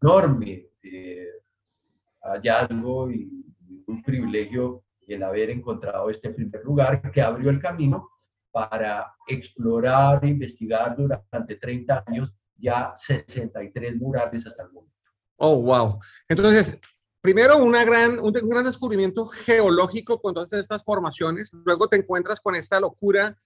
enorme 0.00 0.68
hallazgo 2.20 3.10
y 3.10 3.28
un 3.86 4.02
privilegio 4.02 4.84
el 5.14 5.22
haber 5.22 5.50
encontrado 5.50 6.10
este 6.10 6.30
primer 6.30 6.62
lugar 6.64 7.10
que 7.10 7.20
abrió 7.20 7.50
el 7.50 7.60
camino 7.60 8.08
para 8.50 9.14
explorar 9.26 10.24
e 10.24 10.28
investigar 10.28 10.96
durante 10.96 11.56
30 11.56 12.04
años 12.06 12.32
ya 12.56 12.94
63 12.96 13.96
murales 13.96 14.46
hasta 14.46 14.62
el 14.62 14.72
momento. 14.72 14.94
Oh, 15.36 15.62
wow. 15.62 15.98
Entonces, 16.28 16.78
primero 17.20 17.58
una 17.58 17.84
gran, 17.84 18.20
un, 18.20 18.32
gran 18.32 18.64
descubrimiento 18.64 19.26
geológico 19.26 20.20
con 20.20 20.34
todas 20.34 20.52
estas 20.52 20.84
formaciones, 20.84 21.50
luego 21.64 21.88
te 21.88 21.96
encuentras 21.96 22.40
con 22.40 22.54
esta 22.54 22.78
locura 22.78 23.36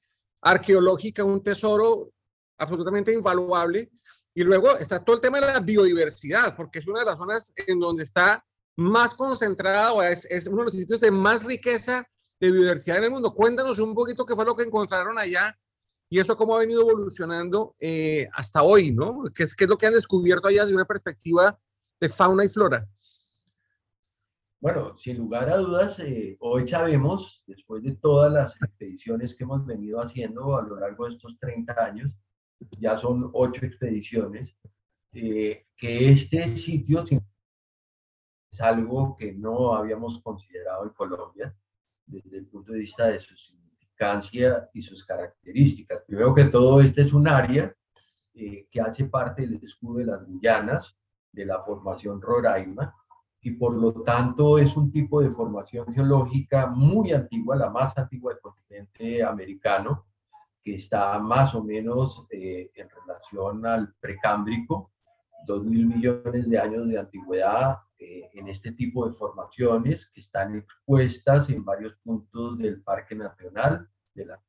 arqueológica, 0.42 1.24
un 1.24 1.42
tesoro 1.42 2.12
absolutamente 2.58 3.12
invaluable, 3.12 3.90
y 4.34 4.42
luego 4.42 4.76
está 4.76 5.02
todo 5.02 5.16
el 5.16 5.22
tema 5.22 5.40
de 5.40 5.46
la 5.46 5.60
biodiversidad, 5.60 6.54
porque 6.54 6.80
es 6.80 6.86
una 6.86 7.00
de 7.00 7.06
las 7.06 7.16
zonas 7.16 7.54
en 7.56 7.80
donde 7.80 8.02
está 8.02 8.44
más 8.76 9.14
concentrado, 9.14 10.02
es, 10.02 10.26
es 10.26 10.46
uno 10.46 10.58
de 10.58 10.64
los 10.64 10.74
sitios 10.74 11.00
de 11.00 11.10
más 11.10 11.42
riqueza 11.42 12.06
de 12.38 12.50
biodiversidad 12.50 12.98
en 12.98 13.04
el 13.04 13.10
mundo. 13.10 13.34
Cuéntanos 13.34 13.78
un 13.78 13.94
poquito 13.94 14.26
qué 14.26 14.34
fue 14.34 14.44
lo 14.44 14.54
que 14.54 14.64
encontraron 14.64 15.18
allá 15.18 15.58
y 16.10 16.18
eso 16.18 16.36
cómo 16.36 16.54
ha 16.54 16.60
venido 16.60 16.82
evolucionando 16.82 17.74
eh, 17.80 18.28
hasta 18.32 18.62
hoy, 18.62 18.92
¿no? 18.92 19.24
¿Qué 19.34 19.44
es, 19.44 19.54
¿Qué 19.54 19.64
es 19.64 19.70
lo 19.70 19.78
que 19.78 19.86
han 19.86 19.94
descubierto 19.94 20.48
allá 20.48 20.62
desde 20.62 20.74
una 20.74 20.84
perspectiva 20.84 21.58
de 22.00 22.08
fauna 22.08 22.44
y 22.44 22.48
flora? 22.48 22.86
Bueno, 24.60 24.96
sin 24.96 25.18
lugar 25.18 25.48
a 25.48 25.56
dudas, 25.56 25.98
eh, 25.98 26.36
hoy 26.40 26.66
sabemos, 26.68 27.42
después 27.46 27.82
de 27.82 27.94
todas 27.96 28.32
las 28.32 28.56
expediciones 28.56 29.34
que 29.34 29.44
hemos 29.44 29.64
venido 29.64 30.00
haciendo 30.00 30.56
a 30.56 30.62
lo 30.62 30.78
largo 30.78 31.06
de 31.06 31.14
estos 31.14 31.38
30 31.38 31.72
años, 31.84 32.12
ya 32.78 32.96
son 32.96 33.30
ocho 33.32 33.64
expediciones, 33.66 34.56
eh, 35.12 35.66
que 35.76 36.10
este 36.10 36.56
sitio 36.56 37.04
es 38.50 38.60
algo 38.60 39.16
que 39.16 39.32
no 39.32 39.74
habíamos 39.74 40.20
considerado 40.22 40.84
en 40.84 40.90
Colombia 40.90 41.54
desde 42.06 42.38
el 42.38 42.46
punto 42.46 42.72
de 42.72 42.80
vista 42.80 43.08
de 43.08 43.20
su 43.20 43.36
significancia 43.36 44.70
y 44.72 44.82
sus 44.82 45.04
características. 45.04 46.02
Primero 46.06 46.34
que 46.34 46.44
todo, 46.44 46.80
este 46.80 47.02
es 47.02 47.12
un 47.12 47.28
área 47.28 47.74
eh, 48.34 48.66
que 48.70 48.80
hace 48.80 49.06
parte 49.06 49.46
del 49.46 49.62
escudo 49.62 49.98
de 49.98 50.06
las 50.06 50.26
Guyanas, 50.26 50.96
de 51.32 51.46
la 51.46 51.62
formación 51.62 52.20
Roraima, 52.20 52.94
y 53.40 53.52
por 53.52 53.74
lo 53.74 54.02
tanto 54.02 54.58
es 54.58 54.76
un 54.76 54.90
tipo 54.90 55.20
de 55.20 55.30
formación 55.30 55.94
geológica 55.94 56.66
muy 56.66 57.12
antigua, 57.12 57.56
la 57.56 57.70
más 57.70 57.96
antigua 57.96 58.32
del 58.32 58.42
continente 58.42 59.22
americano, 59.22 60.06
que 60.66 60.74
está 60.74 61.16
más 61.20 61.54
o 61.54 61.62
menos 61.62 62.26
eh, 62.28 62.72
en 62.74 62.88
relación 62.90 63.64
al 63.64 63.94
precámbrico, 64.00 64.90
dos 65.46 65.64
mil 65.64 65.86
millones 65.86 66.50
de 66.50 66.58
años 66.58 66.88
de 66.88 66.98
antigüedad 66.98 67.78
eh, 68.00 68.28
en 68.34 68.48
este 68.48 68.72
tipo 68.72 69.08
de 69.08 69.14
formaciones 69.14 70.10
que 70.10 70.22
están 70.22 70.56
expuestas 70.56 71.48
en 71.50 71.64
varios 71.64 71.94
puntos 72.02 72.58
del 72.58 72.82
Parque 72.82 73.14
Nacional, 73.14 73.88
de 74.12 74.26
la 74.26 74.42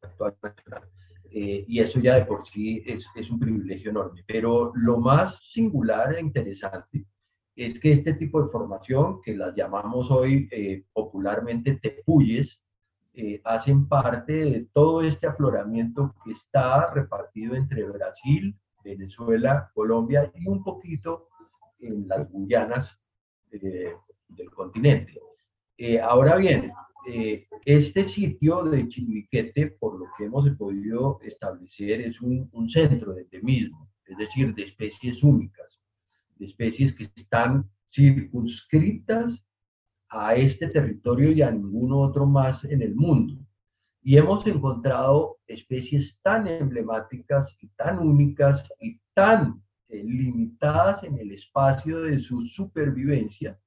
actual 0.00 0.34
nacional. 0.42 0.88
Eh, 1.30 1.62
y 1.68 1.78
eso 1.78 2.00
ya 2.00 2.14
de 2.14 2.24
por 2.24 2.46
sí 2.46 2.82
es, 2.86 3.04
es, 3.14 3.30
un 3.30 3.38
privilegio 3.38 3.90
enorme. 3.90 4.24
Pero 4.26 4.72
lo 4.76 4.96
más 4.96 5.38
singular 5.52 6.14
e 6.14 6.22
interesante 6.22 7.04
es 7.54 7.78
que 7.78 7.92
este 7.92 8.14
tipo 8.14 8.42
de 8.42 8.50
formación, 8.50 9.20
que 9.20 9.36
las 9.36 9.54
llamamos 9.54 10.10
hoy 10.10 10.48
popularmente 10.94 11.74
tepuyes, 11.82 12.62
hacen 13.44 13.88
parte 13.88 14.32
de 14.32 14.68
todo 14.72 15.02
este 15.02 15.26
afloramiento 15.26 16.14
que 16.24 16.32
está 16.32 16.92
repartido 16.92 17.54
entre 17.54 17.84
Brasil, 17.84 18.56
Venezuela, 18.84 19.70
Colombia 19.74 20.30
y 20.34 20.48
un 20.48 20.62
poquito 20.62 21.28
en 21.80 22.08
las 22.08 22.30
Guyanas 22.30 22.96
eh, 23.50 23.94
del 24.28 24.50
continente. 24.50 25.20
Eh, 25.76 26.00
ahora 26.00 26.36
bien, 26.36 26.72
eh, 27.08 27.46
este 27.64 28.08
sitio 28.08 28.64
de 28.64 28.88
Chiribiquete, 28.88 29.68
por 29.78 29.98
lo 29.98 30.06
que 30.16 30.24
hemos 30.24 30.48
podido 30.56 31.20
establecer, 31.22 32.00
es 32.00 32.20
un, 32.20 32.48
un 32.52 32.68
centro 32.68 33.14
de 33.14 33.22
endemismo, 33.22 33.90
es 34.04 34.16
decir, 34.18 34.54
de 34.54 34.64
especies 34.64 35.22
únicas, 35.22 35.80
de 36.36 36.46
especies 36.46 36.94
que 36.94 37.04
están 37.04 37.70
circunscritas 37.90 39.40
a 40.10 40.34
este 40.34 40.68
territorio 40.68 41.32
y 41.32 41.42
a 41.42 41.50
ningún 41.50 41.92
otro 41.92 42.26
más 42.26 42.64
en 42.64 42.82
el 42.82 42.94
mundo. 42.94 43.34
Y 44.02 44.16
hemos 44.16 44.46
encontrado 44.46 45.38
especies 45.46 46.18
tan 46.22 46.46
emblemáticas 46.46 47.56
y 47.60 47.68
tan 47.68 47.98
únicas 47.98 48.68
y 48.80 49.00
tan 49.12 49.62
eh, 49.88 50.02
limitadas 50.04 51.02
en 51.04 51.18
el 51.18 51.32
espacio 51.32 52.02
de 52.02 52.18
su 52.18 52.46
supervivencia, 52.46 53.58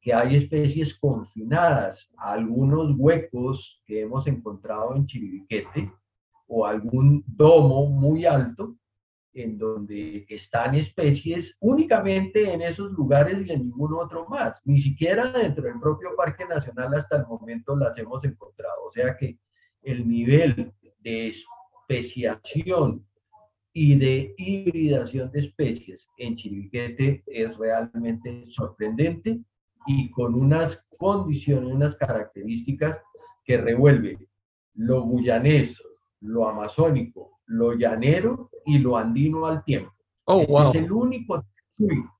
que 0.00 0.14
hay 0.14 0.36
especies 0.36 0.94
confinadas 0.98 2.08
a 2.16 2.32
algunos 2.32 2.94
huecos 2.96 3.82
que 3.84 4.02
hemos 4.02 4.26
encontrado 4.26 4.96
en 4.96 5.06
Chiribiquete 5.06 5.92
o 6.46 6.66
algún 6.66 7.22
domo 7.26 7.86
muy 7.86 8.24
alto 8.24 8.76
en 9.42 9.58
donde 9.58 10.26
están 10.28 10.74
especies 10.74 11.56
únicamente 11.60 12.52
en 12.52 12.62
esos 12.62 12.92
lugares 12.92 13.46
y 13.46 13.52
en 13.52 13.62
ningún 13.62 13.94
otro 13.94 14.26
más. 14.28 14.60
Ni 14.64 14.80
siquiera 14.80 15.30
dentro 15.32 15.64
del 15.64 15.80
propio 15.80 16.16
Parque 16.16 16.44
Nacional 16.44 16.94
hasta 16.94 17.18
el 17.18 17.26
momento 17.26 17.76
las 17.76 17.96
hemos 17.98 18.24
encontrado. 18.24 18.84
O 18.86 18.92
sea 18.92 19.16
que 19.16 19.38
el 19.82 20.08
nivel 20.08 20.72
de 21.00 21.34
especiación 21.88 23.06
y 23.72 23.96
de 23.96 24.34
hibridación 24.36 25.30
de 25.30 25.40
especies 25.40 26.06
en 26.18 26.36
Chiribiquete 26.36 27.22
es 27.26 27.56
realmente 27.56 28.44
sorprendente 28.50 29.40
y 29.86 30.10
con 30.10 30.34
unas 30.34 30.84
condiciones, 30.96 31.72
unas 31.72 31.94
características 31.96 32.98
que 33.44 33.56
revuelve 33.56 34.18
lo 34.74 35.06
guyanés, 35.08 35.80
lo 36.20 36.48
amazónico, 36.48 37.40
lo 37.46 37.74
llanero 37.74 38.50
y 38.64 38.78
lo 38.78 38.96
andino 38.96 39.46
al 39.46 39.64
tiempo. 39.64 39.92
Oh, 40.24 40.44
wow. 40.46 40.70
Es 40.70 40.74
el 40.76 40.92
único 40.92 41.44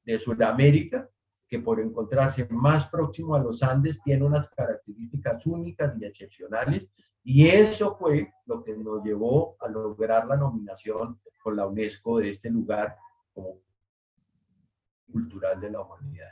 de 0.04 0.18
Sudamérica 0.18 1.08
que 1.48 1.58
por 1.58 1.80
encontrarse 1.80 2.46
más 2.50 2.88
próximo 2.88 3.34
a 3.34 3.40
los 3.40 3.62
Andes 3.62 3.98
tiene 4.04 4.24
unas 4.24 4.48
características 4.50 5.44
únicas 5.46 5.94
y 5.98 6.04
excepcionales 6.04 6.86
y 7.24 7.48
eso 7.48 7.96
fue 7.98 8.32
lo 8.46 8.62
que 8.62 8.76
nos 8.76 9.02
llevó 9.02 9.56
a 9.60 9.68
lograr 9.68 10.26
la 10.26 10.36
nominación 10.36 11.20
con 11.42 11.56
la 11.56 11.66
UNESCO 11.66 12.18
de 12.18 12.30
este 12.30 12.50
lugar 12.50 12.96
como 13.32 13.60
cultural 15.10 15.60
de 15.60 15.70
la 15.70 15.80
humanidad. 15.80 16.30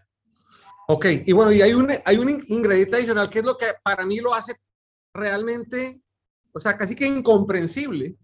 Ok, 0.89 1.07
y 1.25 1.33
bueno, 1.33 1.51
y 1.53 1.63
hay 1.63 1.73
un, 1.73 1.89
hay 2.05 2.19
un 2.19 2.29
ingrediente 2.49 2.97
adicional 2.97 3.29
que 3.29 3.41
es 3.41 3.45
lo 3.45 3.57
que 3.57 3.67
para 3.83 4.07
mí 4.07 4.19
lo 4.19 4.33
hace 4.33 4.55
realmente, 5.13 6.01
o 6.57 6.61
sea, 6.61 6.77
casi 6.77 6.95
que 6.95 7.07
incomprensible, 7.07 8.17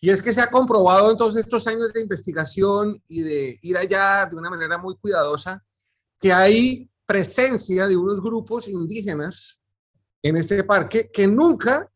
y 0.00 0.10
es 0.10 0.22
que 0.22 0.32
se 0.32 0.40
ha 0.40 0.50
comprobado 0.50 1.10
en 1.10 1.16
todos 1.16 1.36
estos 1.36 1.66
años 1.66 1.92
de 1.92 2.02
investigación 2.02 3.02
y 3.08 3.22
de 3.22 3.58
ir 3.62 3.76
allá 3.76 4.26
de 4.26 4.36
una 4.36 4.50
manera 4.50 4.78
muy 4.78 4.96
cuidadosa, 4.96 5.64
que 6.18 6.32
hay 6.32 6.90
presencia 7.04 7.86
de 7.86 7.96
unos 7.96 8.20
grupos 8.20 8.68
indígenas 8.68 9.60
en 10.22 10.36
este 10.36 10.64
parque 10.64 11.10
que 11.12 11.26
nunca 11.26 11.90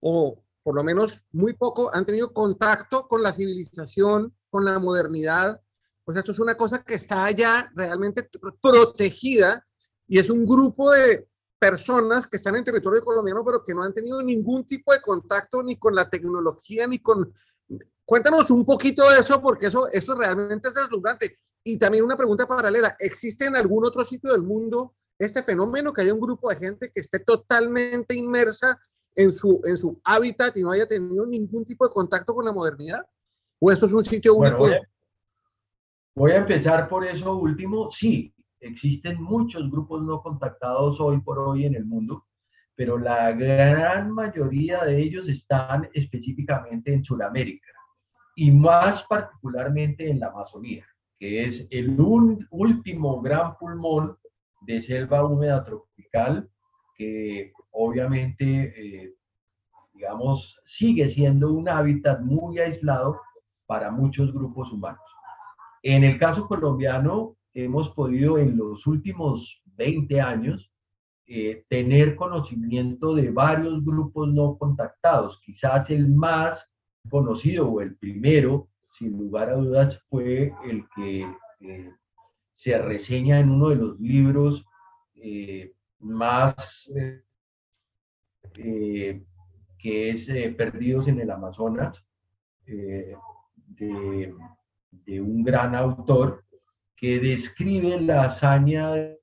o 0.00 0.42
por 0.62 0.74
lo 0.74 0.84
menos 0.84 1.26
muy 1.32 1.54
poco, 1.54 1.90
han 1.92 2.04
tenido 2.04 2.32
contacto 2.32 3.06
con 3.08 3.22
la 3.22 3.32
civilización, 3.32 4.36
con 4.50 4.64
la 4.64 4.78
modernidad. 4.78 5.60
Pues 6.04 6.16
esto 6.16 6.32
es 6.32 6.38
una 6.38 6.56
cosa 6.56 6.82
que 6.82 6.94
está 6.94 7.24
allá 7.24 7.70
realmente 7.74 8.28
protegida 8.60 9.66
y 10.06 10.18
es 10.18 10.30
un 10.30 10.44
grupo 10.44 10.90
de 10.90 11.28
personas 11.62 12.26
que 12.26 12.38
están 12.38 12.56
en 12.56 12.64
territorio 12.64 13.04
colombiano, 13.04 13.44
pero 13.44 13.62
que 13.62 13.72
no 13.72 13.84
han 13.84 13.94
tenido 13.94 14.20
ningún 14.20 14.66
tipo 14.66 14.92
de 14.92 15.00
contacto 15.00 15.62
ni 15.62 15.76
con 15.76 15.94
la 15.94 16.10
tecnología, 16.10 16.88
ni 16.88 16.98
con... 16.98 17.32
Cuéntanos 18.04 18.50
un 18.50 18.64
poquito 18.64 19.08
de 19.08 19.20
eso, 19.20 19.40
porque 19.40 19.66
eso, 19.66 19.86
eso 19.92 20.16
realmente 20.16 20.66
es 20.66 20.74
deslumbrante. 20.74 21.36
Y 21.62 21.78
también 21.78 22.02
una 22.02 22.16
pregunta 22.16 22.48
paralela, 22.48 22.96
¿existe 22.98 23.44
en 23.44 23.54
algún 23.54 23.84
otro 23.84 24.02
sitio 24.02 24.32
del 24.32 24.42
mundo 24.42 24.96
este 25.16 25.40
fenómeno, 25.44 25.92
que 25.92 26.02
haya 26.02 26.12
un 26.12 26.18
grupo 26.18 26.50
de 26.50 26.56
gente 26.56 26.90
que 26.90 26.98
esté 26.98 27.20
totalmente 27.20 28.16
inmersa 28.16 28.80
en 29.14 29.32
su, 29.32 29.60
en 29.62 29.76
su 29.76 30.00
hábitat 30.02 30.56
y 30.56 30.64
no 30.64 30.72
haya 30.72 30.88
tenido 30.88 31.24
ningún 31.24 31.64
tipo 31.64 31.86
de 31.86 31.94
contacto 31.94 32.34
con 32.34 32.44
la 32.44 32.52
modernidad? 32.52 33.06
¿O 33.60 33.70
esto 33.70 33.86
es 33.86 33.92
un 33.92 34.02
sitio 34.02 34.34
único? 34.34 34.68
voy, 36.16 36.32
a, 36.32 36.38
empezar 36.38 36.88
por 36.88 37.06
eso 37.06 37.36
último. 37.36 37.88
Sí, 37.92 38.34
existen 38.62 39.22
muchos 39.22 39.70
grupos 39.70 40.02
no 40.02 40.22
contactados 40.22 41.00
hoy 41.00 41.20
por 41.20 41.38
hoy 41.38 41.66
en 41.66 41.74
el 41.74 41.84
mundo, 41.84 42.26
pero 42.74 42.98
la 42.98 43.32
gran 43.32 44.12
mayoría 44.12 44.84
de 44.84 44.98
ellos 44.98 45.28
están 45.28 45.88
específicamente 45.92 46.92
en 46.92 47.04
Sudamérica 47.04 47.68
y 48.34 48.50
más 48.50 49.04
particularmente 49.04 50.08
en 50.08 50.20
la 50.20 50.28
Amazonía, 50.28 50.86
que 51.18 51.44
es 51.44 51.66
el 51.70 51.96
último 52.50 53.20
gran 53.20 53.56
pulmón 53.58 54.16
de 54.62 54.80
selva 54.80 55.24
húmeda 55.24 55.64
tropical 55.64 56.48
que 56.96 57.52
obviamente, 57.72 58.74
eh, 58.76 59.14
digamos, 59.92 60.60
sigue 60.64 61.08
siendo 61.08 61.52
un 61.52 61.68
hábitat 61.68 62.20
muy 62.20 62.58
aislado 62.58 63.20
para 63.66 63.90
muchos 63.90 64.32
grupos 64.32 64.72
humanos. 64.72 65.00
En 65.82 66.04
el 66.04 66.18
caso 66.18 66.46
colombiano, 66.46 67.36
hemos 67.54 67.90
podido 67.90 68.38
en 68.38 68.56
los 68.56 68.86
últimos 68.86 69.62
20 69.76 70.20
años 70.20 70.72
eh, 71.26 71.64
tener 71.68 72.16
conocimiento 72.16 73.14
de 73.14 73.30
varios 73.30 73.84
grupos 73.84 74.28
no 74.28 74.58
contactados. 74.58 75.40
Quizás 75.40 75.88
el 75.90 76.08
más 76.08 76.68
conocido 77.08 77.68
o 77.68 77.80
el 77.80 77.96
primero, 77.96 78.68
sin 78.98 79.16
lugar 79.16 79.50
a 79.50 79.54
dudas, 79.54 79.98
fue 80.10 80.52
el 80.64 80.84
que 80.94 81.26
eh, 81.60 81.90
se 82.54 82.78
reseña 82.78 83.40
en 83.40 83.50
uno 83.50 83.70
de 83.70 83.76
los 83.76 84.00
libros 84.00 84.64
eh, 85.14 85.72
más 86.00 86.90
que 88.52 90.10
es 90.10 90.26
Perdidos 90.54 91.08
en 91.08 91.20
el 91.20 91.30
Amazonas, 91.30 92.04
de, 92.66 93.16
de, 94.90 95.20
un 95.20 95.42
gran 95.42 95.74
autor 95.74 96.44
que 97.02 97.18
describe 97.18 98.00
la 98.00 98.26
hazaña 98.26 98.92
de 98.92 99.20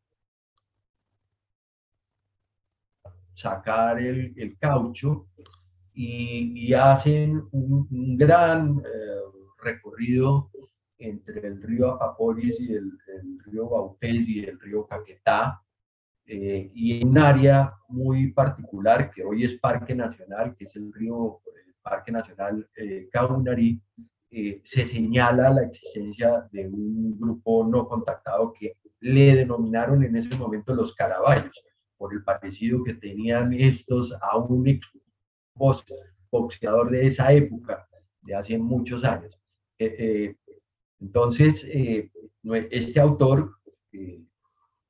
sacar 3.34 3.98
el, 4.02 4.58
caucho 4.60 5.28
y, 5.94 6.74
hacen 6.74 7.42
un, 7.52 8.18
gran 8.18 8.80
eh, 8.80 9.22
recorrido 9.64 10.52
entre 10.98 11.48
el 11.48 11.64
río 11.64 11.94
Apaporis 11.94 12.60
y 12.60 12.74
el, 12.74 12.92
río 13.46 13.70
Baupés 13.70 14.28
y 14.28 14.44
el 14.44 14.60
río 14.60 14.86
Caquetá, 14.86 15.64
eh, 16.26 16.70
y 16.76 17.00
en 17.00 17.08
un 17.08 17.18
área 17.18 17.76
muy 17.88 18.34
particular 18.34 19.10
que 19.10 19.24
hoy 19.24 19.46
es 19.46 19.58
Parque 19.58 19.96
Nacional, 19.96 20.54
que 20.58 20.66
es 20.66 20.76
el 20.76 20.92
río 20.92 21.40
el 21.66 21.76
Parque 21.82 22.12
Nacional 22.12 22.70
eh, 22.76 23.08
eh, 24.32 24.62
se 24.64 24.86
señala 24.86 25.50
la 25.50 25.64
existencia 25.64 26.48
de 26.52 26.68
un 26.68 27.20
grupo 27.20 27.66
no 27.66 27.88
contactado 27.88 28.54
que 28.54 28.78
le 29.00 29.36
denominaron 29.36 30.04
en 30.04 30.16
ese 30.16 30.36
momento 30.36 30.74
los 30.74 30.94
caraballos 30.94 31.64
por 31.98 32.14
el 32.14 32.24
parecido 32.24 32.84
que 32.84 32.94
tenían 32.94 33.54
estos 33.54 34.14
a 34.22 34.38
un 34.38 34.68
ex 34.68 34.88
boxeador 36.30 36.92
de 36.92 37.08
esa 37.08 37.34
época, 37.34 37.88
de 38.22 38.36
hace 38.36 38.58
muchos 38.58 39.04
años. 39.04 39.38
Eh, 39.78 39.96
eh, 40.00 40.36
entonces, 41.00 41.66
este 41.66 43.00
autor, 43.00 43.56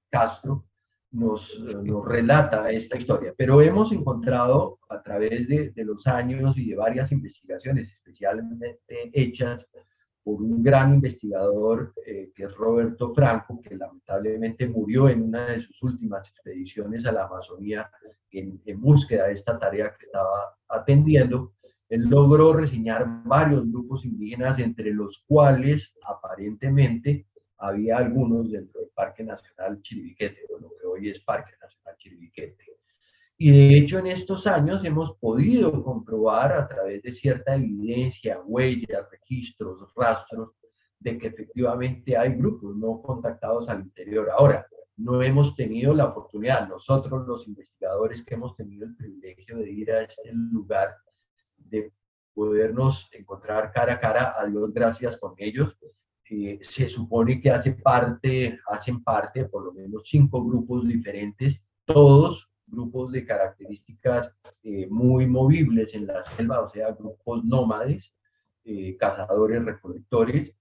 Castro, 0.09 0.68
nos, 1.11 1.61
relata 2.05 2.71
esta 2.71 2.97
historia, 2.97 3.33
pero 3.37 3.61
hemos 3.61 3.91
encontrado 3.91 4.79
a 4.89 5.01
través 5.01 5.47
de, 5.47 5.71
de 5.71 5.83
los 5.85 6.05
años 6.07 6.57
y 6.57 6.69
de 6.69 6.75
varias 6.75 7.11
investigaciones, 7.11 7.91
especialmente 7.91 8.79
hechas 9.13 9.65
por 10.23 10.41
un 10.41 10.61
gran 10.61 10.93
investigador 10.93 11.93
eh, 12.05 12.31
que 12.35 12.43
es 12.43 12.53
Roberto 12.53 13.13
Franco, 13.13 13.61
que 13.61 13.75
lamentablemente 13.75 14.67
murió 14.67 15.09
en 15.09 15.23
una 15.23 15.47
de 15.47 15.61
sus 15.61 15.81
últimas 15.81 16.27
expediciones 16.29 17.05
a 17.05 17.11
la 17.11 17.25
Amazonía 17.25 17.89
en, 18.31 18.61
búsqueda 18.79 19.27
de 19.27 19.33
esta 19.33 19.57
tarea 19.57 19.95
que 19.97 20.05
estaba 20.05 20.55
atendiendo. 20.67 21.53
Él 21.89 22.03
logró 22.07 22.53
reseñar 22.53 23.23
varios 23.25 23.67
grupos 23.71 24.05
indígenas, 24.05 24.59
entre 24.59 24.93
los 24.93 25.23
cuales 25.27 25.95
aparentemente 26.03 27.25
había 27.59 27.97
algunos 27.97 28.51
dentro 28.51 28.81
del 28.81 28.89
Parque 28.89 29.23
Nacional 29.23 29.81
Chiribiquete, 29.81 30.45
o 30.53 30.59
lo 30.59 30.69
que 30.77 30.85
hoy 30.87 31.09
es 31.09 31.19
Parque 31.19 31.53
Nacional 31.61 31.95
Chiribiquete. 31.97 32.65
Y 33.37 33.51
de 33.51 33.77
hecho 33.77 33.99
en 33.99 34.07
estos 34.07 34.47
años 34.47 34.83
hemos 34.83 35.15
podido 35.17 35.83
comprobar 35.83 36.51
a 36.51 36.67
través 36.67 37.01
de 37.03 37.13
cierta 37.13 37.55
evidencia, 37.55 38.41
huellas, 38.41 39.09
registros, 39.11 39.93
rastros, 39.95 40.49
de 40.99 41.17
que 41.17 41.27
efectivamente 41.27 42.17
hay 42.17 42.33
grupos 42.33 42.75
no 42.75 43.01
contactados 43.01 43.69
al 43.69 43.81
interior. 43.81 44.29
Ahora, 44.37 44.67
no 44.97 45.23
hemos 45.23 45.55
tenido 45.55 45.93
la 45.93 46.07
oportunidad, 46.07 46.67
nosotros 46.67 47.25
los 47.25 47.47
investigadores 47.47 48.23
que 48.23 48.35
hemos 48.35 48.55
tenido 48.57 48.85
el 48.85 48.95
privilegio 48.97 49.57
de 49.57 49.71
ir 49.71 49.91
a 49.91 50.01
este 50.01 50.33
lugar, 50.33 50.97
de 51.55 51.93
podernos 52.33 53.07
encontrar 53.13 53.71
cara 53.71 53.93
a 53.93 53.99
cara, 53.99 54.35
a 54.37 54.45
Dios 54.45 54.73
gracias 54.73 55.15
con 55.17 55.35
ellos. 55.37 55.77
Eh, 56.29 56.59
se 56.61 56.87
supone 56.87 57.41
que 57.41 57.49
hace 57.49 57.71
parte, 57.73 58.59
hacen 58.67 59.03
parte 59.03 59.45
por 59.45 59.65
lo 59.65 59.73
menos 59.73 60.03
cinco 60.05 60.45
grupos 60.45 60.87
diferentes, 60.87 61.61
todos 61.85 62.49
grupos 62.69 63.11
de 63.11 63.25
características 63.25 64.31
eh, 64.63 64.87
muy 64.89 65.25
movibles 65.27 65.93
en 65.93 66.07
la 66.07 66.23
selva, 66.23 66.61
o 66.61 66.69
sea, 66.69 66.91
grupos 66.91 67.43
nómades, 67.43 68.13
eh, 68.63 68.95
cazadores, 68.97 69.63
recolectores, 69.63 70.53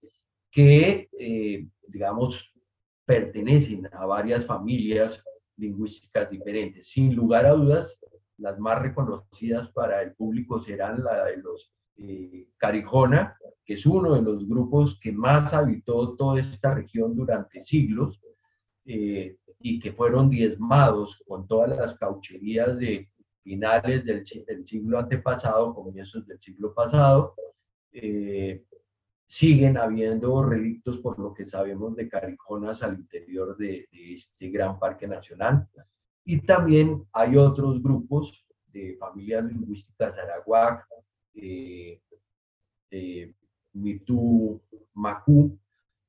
que, 0.50 1.09
eh, 1.18 1.68
digamos, 1.87 2.52
pertenecen 3.04 3.88
a 3.92 4.07
varias 4.07 4.46
familias 4.46 5.22
lingüísticas 5.57 6.31
diferentes. 6.31 6.88
Sin 6.88 7.14
lugar 7.14 7.46
a 7.46 7.52
dudas, 7.52 7.98
las 8.38 8.59
más 8.59 8.81
reconocidas 8.81 9.70
para 9.72 10.02
el 10.02 10.14
público 10.14 10.61
serán 10.61 11.02
la 11.04 11.24
de 11.24 11.38
los 11.38 11.72
Carijona, 12.59 13.37
que 13.68 13.74
es 13.74 13.85
uno 13.85 14.14
de 14.14 14.22
los 14.22 14.48
grupos 14.48 14.98
que 14.98 15.12
más 15.12 15.52
habitó 15.52 16.16
toda 16.16 16.40
esta 16.40 16.72
región 16.72 17.14
durante 17.14 17.62
siglos, 17.66 18.18
y 19.61 19.78
que 19.78 19.92
fueron 19.92 20.31
diezmados 20.31 21.22
con 21.28 21.46
todas 21.46 21.76
las 21.76 21.94
caucherías 21.98 22.78
de 22.78 23.11
finales 23.42 24.07
del, 24.07 24.26
siglo 24.66 24.98
antepasado, 24.98 25.74
comienzos 25.74 26.26
del 26.26 26.40
siglo 26.40 26.72
pasado, 26.72 27.35
eh, 27.92 28.64
siguen 29.26 29.76
habiendo 29.76 30.42
relictos 30.42 30.96
por 30.98 31.18
lo 31.18 31.35
que 31.35 31.44
sabemos 31.44 31.94
de 31.94 32.09
carijonas 32.09 32.83
al 32.83 32.94
interior 32.94 33.54
de, 33.59 33.87
este 33.92 34.48
gran 34.48 34.78
parque 34.78 35.07
nacional. 35.07 35.68
Y 36.24 36.40
también 36.40 37.04
hay 37.12 37.37
otros 37.37 37.83
grupos 37.83 38.46
de 38.68 38.96
familias 38.98 39.44
lingüísticas 39.44 40.16
arahuac, 40.16 40.87
eh, 41.35 42.00
eh, 42.90 43.35
Mitú, 43.79 44.61
Macú, 44.95 45.59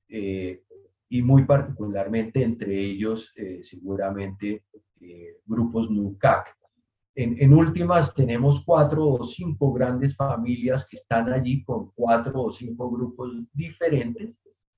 eh, 0.10 0.63
y 1.10 1.21
muy 1.21 1.43
particularmente 1.43 2.43
entre 2.43 2.79
ellos 2.79 3.32
eh, 3.36 3.62
seguramente 3.63 4.63
eh, 5.01 5.38
grupos 5.45 5.89
NUCAC. 5.89 6.55
En, 7.15 7.53
últimas 7.53 8.13
tenemos 8.13 8.63
cuatro 8.63 9.05
o 9.05 9.23
cinco 9.25 9.73
grandes 9.73 10.15
familias 10.15 10.88
que 10.88 10.95
están 10.97 11.34
allí 11.34 11.63
con 11.63 11.91
cuatro 11.93 12.43
o 12.43 12.51
cinco 12.51 12.89
grupos 12.89 13.34
diferentes 13.51 14.36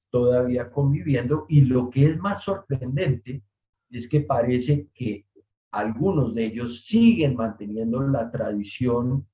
todavía 0.09 0.71
conviviendo 0.71 1.45
y 1.49 1.61
lo 1.61 1.89
que 1.89 2.09
es 2.09 2.17
más 2.17 2.43
sorprendente 2.43 3.43
es 3.91 4.07
que 4.07 4.21
parece 4.21 4.87
que 4.93 5.27
algunos 5.69 6.33
de 6.33 6.45
ellos 6.45 6.83
siguen 6.85 7.35
manteniendo 7.35 8.01
la 8.01 8.31
tradición 8.31 9.27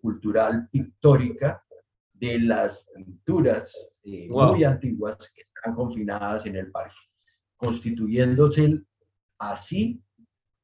cultural 0.00 0.68
pictórica 0.72 1.62
de 2.20 2.38
las 2.40 2.86
pinturas 2.94 3.72
muy 4.04 4.64
antiguas 4.64 5.16
que 5.34 5.42
confinadas 5.74 6.46
en 6.46 6.56
el 6.56 6.70
parque, 6.70 6.96
constituyéndose 7.56 8.80
así 9.38 10.00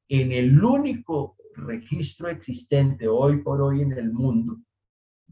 en 0.09 0.33
el 0.33 0.63
único 0.63 1.37
registro 1.57 2.29
existente 2.29 3.07
hoy 3.09 3.43
por 3.43 3.61
hoy 3.61 3.83
en 3.83 3.93
el 3.93 4.13
mundo 4.13 4.59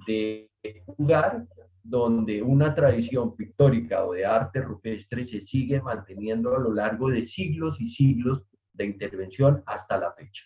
de 0.06 0.50
lugar 0.98 1.46
donde 1.82 2.42
una 2.42 2.74
tradición 2.74 3.34
pictórica 3.36 4.04
o 4.04 4.12
de 4.12 4.24
arte 4.24 4.60
rupestre 4.62 5.26
se 5.26 5.40
sigue 5.40 5.80
manteniendo 5.80 6.54
a 6.54 6.60
lo 6.60 6.72
largo 6.72 7.10
de 7.10 7.26
siglos 7.26 7.80
y 7.80 7.88
siglos 7.88 8.42
de 8.72 8.84
intervención 8.84 9.62
hasta 9.66 9.98
la 9.98 10.12
fecha. 10.12 10.44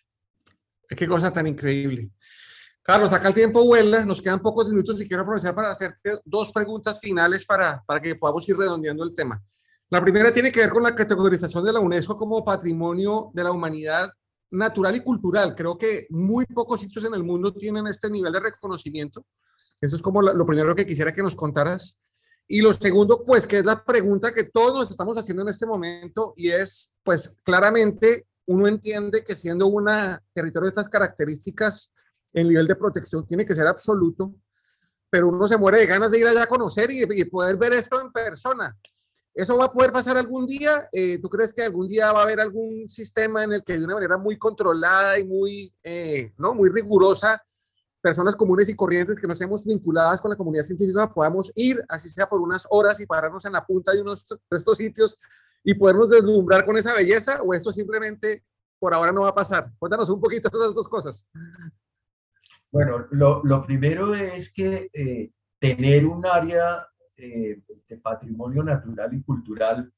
Qué 0.89 1.07
cosa 1.07 1.33
tan 1.33 1.47
increíble. 1.47 2.11
Carlos, 2.87 3.13
acá 3.13 3.27
el 3.27 3.35
tiempo 3.35 3.65
vuela, 3.65 4.05
nos 4.05 4.23
quedan 4.23 4.41
pocos 4.41 4.69
minutos 4.69 5.01
y 5.01 5.09
quiero 5.09 5.25
aprovechar 5.25 5.53
para 5.57 5.71
hacerte 5.71 6.21
dos 6.25 6.53
preguntas 6.53 7.01
finales 7.01 7.45
para, 7.45 7.83
para 7.85 8.01
que 8.01 8.15
podamos 8.15 8.49
ir 8.49 8.57
redondeando 8.57 9.03
el 9.03 9.13
tema. 9.13 9.43
La 9.91 10.01
primera 10.01 10.31
tiene 10.31 10.53
que 10.53 10.61
ver 10.61 10.71
con 10.71 10.85
la 10.85 10.95
categorización 10.95 11.65
de 11.65 11.73
la 11.73 11.81
UNESCO 11.81 12.17
como 12.17 12.45
patrimonio 12.45 13.33
de 13.35 13.43
la 13.43 13.51
humanidad 13.51 14.09
natural 14.53 14.95
y 14.95 15.01
cultural. 15.01 15.57
Creo 15.57 15.77
que 15.77 16.07
muy 16.11 16.47
pocos 16.47 16.81
sitios 16.81 17.05
en 17.05 17.15
el 17.15 17.25
mundo 17.25 17.53
tienen 17.53 17.89
este 17.89 18.09
nivel 18.09 18.33
de 18.33 18.39
reconocimiento. 18.39 19.27
Eso 19.81 19.97
es 19.97 20.03
como 20.03 20.23
lo 20.23 20.47
primero 20.47 20.77
que 20.77 20.87
quisiera 20.87 21.13
que 21.13 21.25
nos 21.25 21.35
contaras. 21.35 21.99
Y 22.47 22.61
lo 22.61 22.73
segundo, 22.73 23.25
pues, 23.25 23.49
que 23.49 23.59
es 23.59 23.65
la 23.65 23.85
pregunta 23.85 24.33
que 24.33 24.45
todos 24.45 24.73
nos 24.73 24.91
estamos 24.91 25.19
haciendo 25.19 25.43
en 25.43 25.49
este 25.49 25.67
momento 25.67 26.35
y 26.37 26.51
es, 26.51 26.93
pues, 27.03 27.35
claramente 27.43 28.29
uno 28.47 28.69
entiende 28.69 29.25
que 29.25 29.35
siendo 29.35 29.67
un 29.67 29.87
territorio 30.33 30.67
de 30.67 30.71
estas 30.71 30.89
características, 30.89 31.91
el 32.37 32.49
nivel 32.49 32.67
de 32.67 32.77
protección 32.77 33.27
tiene 33.27 33.47
que 33.47 33.55
ser 33.55 33.67
absoluto, 33.67 34.35
pero 35.09 35.29
uno 35.29 35.49
se 35.49 35.57
muere 35.57 35.79
de 35.79 35.87
ganas 35.87 36.11
de 36.11 36.19
ir 36.19 36.27
allá 36.27 36.43
a 36.43 36.47
conocer 36.47 36.91
y, 36.91 37.25
poder 37.25 37.57
ver 37.57 37.73
esto 37.73 37.99
en 37.99 38.13
persona. 38.13 38.77
¿Eso 39.33 39.57
va 39.57 39.67
a 39.67 39.73
poder 39.73 39.91
pasar 39.91 40.19
algún 40.19 40.45
día? 40.45 40.87
Eh, 40.93 41.19
¿Tú 41.19 41.31
crees 41.31 41.55
que 41.55 41.63
algún 41.63 41.89
día 41.89 42.13
va 42.13 42.21
a 42.21 42.23
haber 42.25 42.41
algún 42.41 42.89
sistema 42.91 43.43
en 43.43 43.55
el 43.55 43.65
que 43.65 43.79
de 43.79 43.85
una 43.85 43.95
manera 43.95 44.19
muy 44.19 44.37
controlada 44.37 45.19
y 45.19 45.25
muy, 45.25 45.75
eh, 45.83 46.35
¿no? 46.37 46.55
muy 46.55 46.69
rigurosa, 46.69 47.43
personas 48.03 48.37
comunes 48.37 48.69
y 48.69 48.77
corrientes 48.77 49.19
que 49.19 49.27
no 49.27 49.33
estemos 49.33 49.65
vinculadas 49.65 50.21
con 50.21 50.31
la 50.31 50.37
comunidad 50.37 50.65
científica 50.65 51.13
podamos 51.13 51.51
ir, 51.55 51.83
así 51.89 52.11
sea 52.11 52.29
por 52.29 52.43
unas 52.43 52.67
horas 52.69 53.01
y 53.01 53.07
pararnos 53.07 53.47
en 53.47 53.53
la 53.53 53.65
punta 53.65 53.93
de 53.93 54.03
unos 54.03 54.27
de 54.29 54.59
estos 54.59 54.77
sitios 54.77 55.19
y 55.65 55.73
podernos 55.73 56.11
deslumbrar 56.11 56.67
con 56.67 56.77
esa 56.77 56.95
belleza? 56.95 57.41
¿O 57.43 57.55
esto 57.55 57.73
simplemente 57.73 58.45
por 58.79 58.93
ahora 58.95 59.13
no 59.13 59.23
va 59.23 59.29
a 59.29 59.35
pasar. 59.35 59.73
Cuéntanos 59.79 60.09
un 60.11 60.21
poquito 60.21 60.49
de 60.49 60.59
esas 60.59 60.75
dos 60.75 60.89
cosas. 60.89 61.29
Bueno, 62.77 63.07
lo, 63.11 63.65
primero 63.65 64.15
es 64.15 64.53
que 64.53 64.91
eh, 64.93 65.31
tener 65.59 66.05
un 66.05 66.27
área 66.27 66.87
eh, 67.17 67.63
de 67.89 67.97
patrimonio 67.97 68.63
natural 68.63 69.15
y 69.15 69.23
cultural 69.23 69.91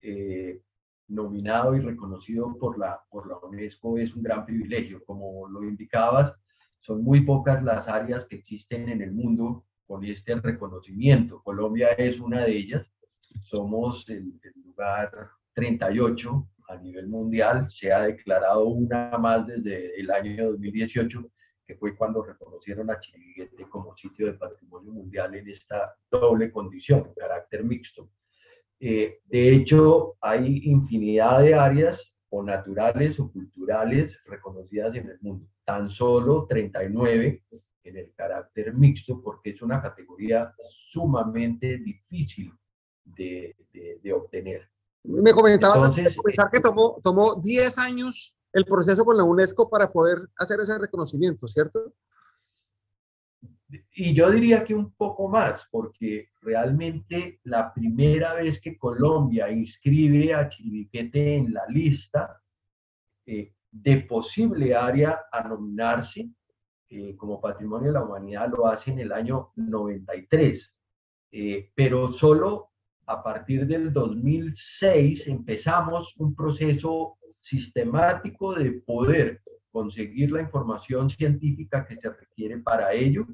eh, 0.00 0.60
nominado 1.06 1.76
y 1.76 1.80
reconocido 1.80 2.58
por 2.58 2.76
la, 2.76 3.00
por 3.08 3.28
la 3.28 3.36
UNESCO 3.36 3.98
es 3.98 4.16
un 4.16 4.24
gran 4.24 4.44
privilegio. 4.44 5.04
Como 5.04 5.46
lo 5.46 5.62
indicabas, 5.62 6.34
son 6.80 7.04
muy 7.04 7.20
pocas 7.20 7.62
las 7.62 7.86
áreas 7.86 8.26
que 8.26 8.34
existen 8.34 8.88
en 8.88 9.00
el 9.00 9.12
mundo 9.12 9.64
con 9.86 10.04
este 10.04 10.34
reconocimiento. 10.34 11.40
Colombia 11.44 11.90
es 11.90 12.18
una 12.18 12.44
de 12.44 12.56
ellas. 12.56 12.90
Somos 13.44 14.08
el, 14.08 14.40
el 14.42 14.62
lugar 14.64 15.12
38 15.52 16.48
a 16.68 16.76
nivel 16.78 17.06
mundial. 17.06 17.70
Se 17.70 17.92
ha 17.92 18.00
declarado 18.00 18.66
una 18.66 19.16
más 19.18 19.46
desde 19.46 20.00
el 20.00 20.10
año 20.10 20.50
2018 20.50 21.30
que 21.68 21.76
fue 21.76 21.94
cuando 21.94 22.22
reconocieron 22.22 22.90
a 22.90 22.98
Chiriguete 22.98 23.68
como 23.68 23.94
sitio 23.94 24.26
de 24.26 24.32
patrimonio 24.32 24.90
mundial 24.90 25.34
en 25.34 25.50
esta 25.50 25.94
doble 26.10 26.50
condición, 26.50 27.12
carácter 27.14 27.62
mixto. 27.62 28.08
Eh, 28.80 29.20
de 29.26 29.54
hecho, 29.54 30.16
hay 30.22 30.62
infinidad 30.64 31.40
de 31.42 31.54
áreas 31.54 32.14
o 32.30 32.42
naturales 32.42 33.20
o 33.20 33.30
culturales 33.30 34.18
reconocidas 34.24 34.96
en 34.96 35.10
el 35.10 35.18
mundo. 35.20 35.46
Tan 35.62 35.90
solo 35.90 36.46
39 36.48 37.42
en 37.84 37.96
el 37.98 38.14
carácter 38.14 38.72
mixto, 38.72 39.20
porque 39.20 39.50
es 39.50 39.60
una 39.60 39.82
categoría 39.82 40.54
sumamente 40.70 41.76
difícil 41.76 42.50
de, 43.04 43.54
de, 44.02 44.12
obtener. 44.14 44.70
Me 45.04 45.32
comentabas 45.32 45.94
pensar 46.24 46.50
que 46.50 46.60
tomó, 46.60 46.98
tomó 47.02 47.34
10 47.34 47.76
años 47.76 48.37
el 48.52 48.64
proceso 48.64 49.04
con 49.04 49.16
la 49.16 49.24
UNESCO 49.24 49.68
para 49.68 49.90
poder 49.90 50.18
hacer 50.36 50.60
ese 50.60 50.78
reconocimiento, 50.78 51.46
¿cierto? 51.46 51.92
Y 53.92 54.14
yo 54.14 54.30
diría 54.30 54.64
que 54.64 54.74
un 54.74 54.92
poco 54.92 55.28
más, 55.28 55.62
porque 55.70 56.30
realmente 56.40 57.40
la 57.44 57.72
primera 57.74 58.34
vez 58.34 58.60
que 58.60 58.78
Colombia 58.78 59.50
inscribe 59.50 60.32
a 60.32 60.48
Chiribiquete 60.48 61.36
en 61.36 61.52
la 61.52 61.66
lista 61.68 62.40
eh, 63.26 63.52
de 63.70 64.00
posible 64.00 64.74
área 64.74 65.20
a 65.30 65.46
nominarse 65.46 66.30
eh, 66.88 67.14
como 67.16 67.40
Patrimonio 67.40 67.88
de 67.88 67.98
la 67.98 68.04
Humanidad 68.04 68.48
lo 68.48 68.66
hace 68.66 68.90
en 68.90 69.00
el 69.00 69.12
año 69.12 69.52
93, 69.56 70.72
eh, 71.32 71.70
pero 71.74 72.10
solo 72.12 72.70
a 73.04 73.22
partir 73.22 73.66
del 73.66 73.92
2006 73.92 75.26
empezamos 75.28 76.16
un 76.16 76.34
proceso 76.34 77.18
sistemático 77.40 78.54
de 78.54 78.72
poder 78.72 79.42
conseguir 79.70 80.32
la 80.32 80.42
información 80.42 81.08
científica 81.08 81.86
que 81.86 81.96
se 81.96 82.10
requiere 82.10 82.58
para 82.58 82.92
ello. 82.92 83.26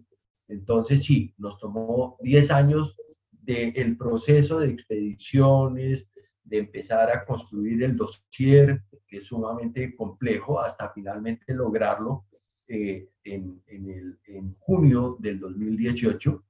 Entonces, 0.49 1.05
sí, 1.05 1.33
nos 1.38 1.59
tomó 1.59 2.17
10 2.21 2.51
años 2.51 2.97
del 3.31 3.97
proceso 3.97 4.59
de 4.59 4.71
expediciones, 4.71 6.07
de 6.43 6.59
empezar 6.59 7.11
a 7.11 7.25
construir 7.25 7.83
el 7.83 7.97
dossier, 7.97 8.83
que 9.07 9.19
es 9.19 9.27
sumamente 9.27 9.95
complejo, 9.97 10.61
hasta 10.61 10.90
finalmente 10.90 11.55
lograrlo 11.55 12.27
eh, 12.69 13.09
en, 13.25 13.62
el, 13.67 14.19
en, 14.27 14.55
junio 14.59 15.17
del 15.19 15.40
2018, 15.40 16.45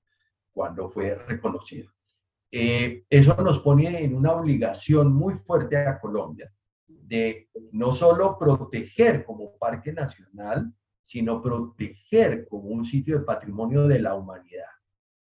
cuando 0.52 0.90
fue 0.90 1.14
reconocido. 1.14 1.90
Eh, 2.50 3.04
eso 3.10 3.36
nos 3.42 3.58
pone 3.60 4.02
en 4.02 4.14
una 4.14 4.32
obligación 4.32 5.12
muy 5.12 5.34
fuerte 5.34 5.76
a 5.76 6.00
Colombia 6.00 6.52
no 7.72 7.92
solo 7.92 8.38
proteger 8.38 9.24
como 9.24 9.56
parque 9.58 9.92
nacional, 9.92 10.72
sino 11.06 11.42
proteger 11.42 12.46
como 12.48 12.68
un 12.68 12.84
sitio 12.84 13.18
de 13.18 13.24
patrimonio 13.24 13.86
de 13.86 14.00
la 14.00 14.14
humanidad. 14.14 14.66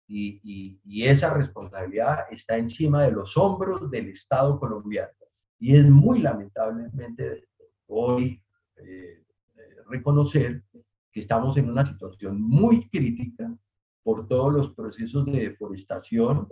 Y, 0.08 0.80
esa 1.04 1.34
responsabilidad 1.34 2.26
está 2.32 2.58
encima 2.58 3.04
de 3.04 3.12
los 3.12 3.36
hombros 3.38 3.90
del 3.92 4.10
Estado 4.10 4.60
colombiano. 4.60 5.12
Y 5.60 5.76
es 5.76 5.86
muy 5.86 6.20
lamentablemente 6.20 7.48
hoy 7.88 8.42
eh, 8.78 9.24
reconocer 9.90 10.64
que 11.12 11.22
estamos 11.22 11.58
en 11.58 11.70
una 11.70 11.86
situación 11.86 12.42
muy 12.42 12.90
crítica 12.90 13.56
por 14.04 14.28
todos 14.28 14.54
los 14.54 14.74
procesos 14.74 15.26
de 15.26 15.50
deforestación 15.50 16.48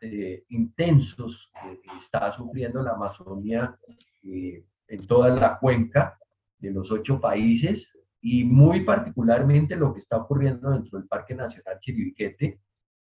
eh, 0.00 0.44
intensos 0.48 1.50
que 1.62 1.98
está 2.00 2.32
sufriendo 2.32 2.82
la 2.82 2.92
Amazonía 2.92 3.76
eh, 4.22 4.64
en 4.88 5.06
toda 5.06 5.30
la 5.30 5.58
cuenca 5.58 6.18
de 6.58 6.70
los 6.70 6.90
ocho 6.90 7.20
países 7.20 7.90
y 8.20 8.44
muy 8.44 8.80
particularmente 8.80 9.76
lo 9.76 9.92
que 9.92 10.00
está 10.00 10.16
ocurriendo 10.16 10.70
dentro 10.70 10.98
del 10.98 11.06
Parque 11.06 11.34
Nacional 11.34 11.78
Chiribiquete, 11.80 12.60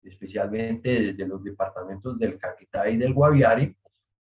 especialmente 0.03 1.01
desde 1.01 1.27
los 1.27 1.43
departamentos 1.43 2.17
del 2.19 2.37
Caquetá 2.37 2.87
y 2.89 2.97
del 2.97 3.13
Guaviare, 3.13 3.75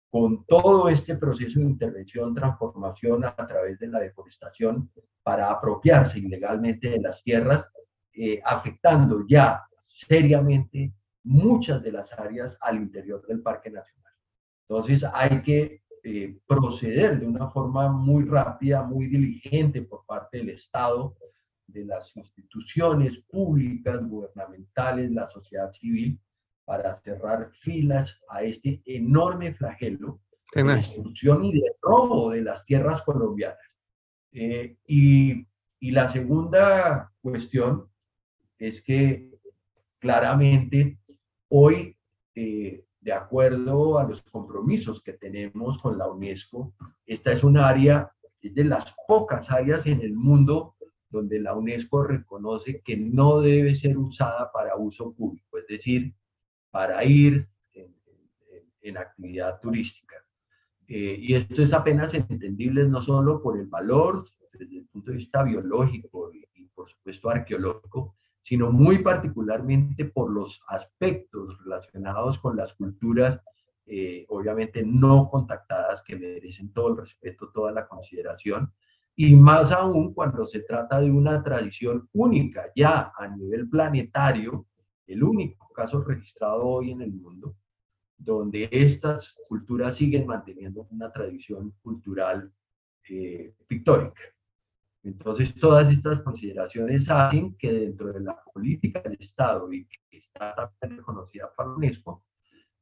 con 0.08 0.44
todo 0.46 0.88
este 0.88 1.16
proceso 1.16 1.58
de 1.58 1.66
intervención, 1.66 2.32
transformación 2.34 3.24
a 3.24 3.34
través 3.34 3.80
de 3.80 3.88
la 3.88 3.98
deforestación 3.98 4.88
para 5.24 5.50
apropiarse 5.50 6.20
ilegalmente 6.20 6.88
de 6.88 7.00
las 7.00 7.20
tierras, 7.24 7.66
eh, 8.12 8.40
afectando 8.44 9.26
ya 9.26 9.64
seriamente 9.88 10.92
muchas 11.24 11.82
de 11.82 11.92
las 11.92 12.12
áreas 12.12 12.56
al 12.60 12.76
interior 12.76 13.26
del 13.26 13.40
Parque 13.40 13.70
Nacional. 13.70 14.12
Entonces 14.68 15.04
hay 15.12 15.42
que 15.42 15.82
eh, 16.02 16.38
proceder 16.46 17.18
de 17.18 17.26
una 17.26 17.48
forma 17.50 17.90
muy 17.90 18.24
rápida, 18.24 18.82
muy 18.82 19.06
diligente 19.06 19.82
por 19.82 20.04
parte 20.04 20.38
del 20.38 20.50
Estado, 20.50 21.16
de 21.66 21.84
las 21.84 22.14
instituciones 22.14 23.18
públicas, 23.30 24.06
gubernamentales, 24.06 25.10
la 25.10 25.28
sociedad 25.30 25.72
civil, 25.72 26.20
para 26.64 26.94
cerrar 26.96 27.50
filas 27.60 28.14
a 28.28 28.42
este 28.42 28.82
enorme 28.84 29.54
flagelo 29.54 30.20
de 30.54 30.62
destrucción 30.62 31.44
y 31.44 31.60
de 31.60 31.72
robo 31.80 32.30
de 32.30 32.42
las 32.42 32.64
tierras 32.64 33.02
colombianas. 33.02 33.58
Eh, 34.32 34.76
y, 34.86 35.46
y 35.80 35.90
la 35.90 36.08
segunda 36.08 37.12
cuestión 37.20 37.88
es 38.58 38.82
que 38.82 39.30
claramente 39.98 40.98
hoy 41.56 41.96
eh, 42.34 42.84
de 43.00 43.12
acuerdo 43.12 43.98
a 43.98 44.04
los 44.04 44.22
compromisos 44.22 45.00
que 45.02 45.12
tenemos 45.12 45.78
con 45.78 45.96
la 45.96 46.08
UNESCO, 46.08 46.74
esta 47.06 47.32
es 47.32 47.44
un 47.44 47.58
área, 47.58 48.10
es 48.40 48.54
de 48.54 48.64
las 48.64 48.92
pocas 49.06 49.50
áreas 49.52 49.86
en 49.86 50.00
el 50.00 50.14
mundo 50.14 50.74
donde 51.08 51.38
la 51.38 51.54
UNESCO 51.54 52.02
reconoce 52.02 52.80
que 52.80 52.96
no 52.96 53.40
debe 53.40 53.76
ser 53.76 53.96
usada 53.96 54.50
para 54.50 54.74
uso 54.76 55.12
público, 55.12 55.58
es 55.58 55.66
decir, 55.68 56.12
para 56.72 57.04
ir 57.04 57.48
en, 58.82 58.96
actividad 58.96 59.60
turística. 59.60 60.16
Eh, 60.88 61.16
y 61.20 61.34
esto 61.34 61.62
es 61.62 61.72
apenas 61.72 62.12
entendible 62.14 62.86
no 62.86 63.00
solo 63.00 63.40
por 63.40 63.58
el 63.58 63.66
valor 63.66 64.28
desde 64.52 64.78
el 64.78 64.86
punto 64.86 65.12
de 65.12 65.18
vista 65.18 65.42
biológico 65.42 66.30
y 66.32 66.66
por 66.66 66.90
supuesto 66.90 67.30
arqueológico, 67.30 68.16
sino 68.44 68.70
muy 68.70 68.98
particularmente 68.98 70.04
por 70.04 70.30
los 70.30 70.60
aspectos 70.68 71.58
relacionados 71.64 72.38
con 72.38 72.56
las 72.56 72.74
culturas, 72.74 73.40
eh, 73.86 74.26
obviamente 74.28 74.82
no 74.84 75.30
contactadas, 75.30 76.02
que 76.02 76.14
merecen 76.16 76.72
todo 76.72 76.90
el 76.90 76.98
respeto, 76.98 77.50
toda 77.52 77.72
la 77.72 77.88
consideración, 77.88 78.70
y 79.16 79.34
más 79.34 79.72
aún 79.72 80.12
cuando 80.12 80.46
se 80.46 80.60
trata 80.60 81.00
de 81.00 81.10
una 81.10 81.42
tradición 81.42 82.08
única 82.12 82.66
ya 82.76 83.12
a 83.16 83.28
nivel 83.28 83.68
planetario, 83.68 84.66
el 85.06 85.22
único 85.22 85.68
caso 85.70 86.02
registrado 86.02 86.66
hoy 86.66 86.90
en 86.90 87.00
el 87.00 87.12
mundo, 87.12 87.56
donde 88.18 88.68
estas 88.70 89.34
culturas 89.48 89.96
siguen 89.96 90.26
manteniendo 90.26 90.86
una 90.90 91.10
tradición 91.10 91.72
cultural 91.82 92.52
eh, 93.08 93.54
pictórica. 93.66 94.20
Entonces, 95.04 95.54
todas 95.54 95.92
estas 95.92 96.20
consideraciones 96.22 97.08
hacen 97.10 97.54
que 97.56 97.72
dentro 97.72 98.12
de 98.12 98.20
la 98.20 98.42
política 98.42 99.00
del 99.02 99.18
Estado 99.20 99.70
y 99.72 99.84
que 99.84 100.16
está 100.16 100.72
también 100.80 100.98
reconocida 100.98 101.50
por 101.54 101.68
UNESCO, 101.68 102.24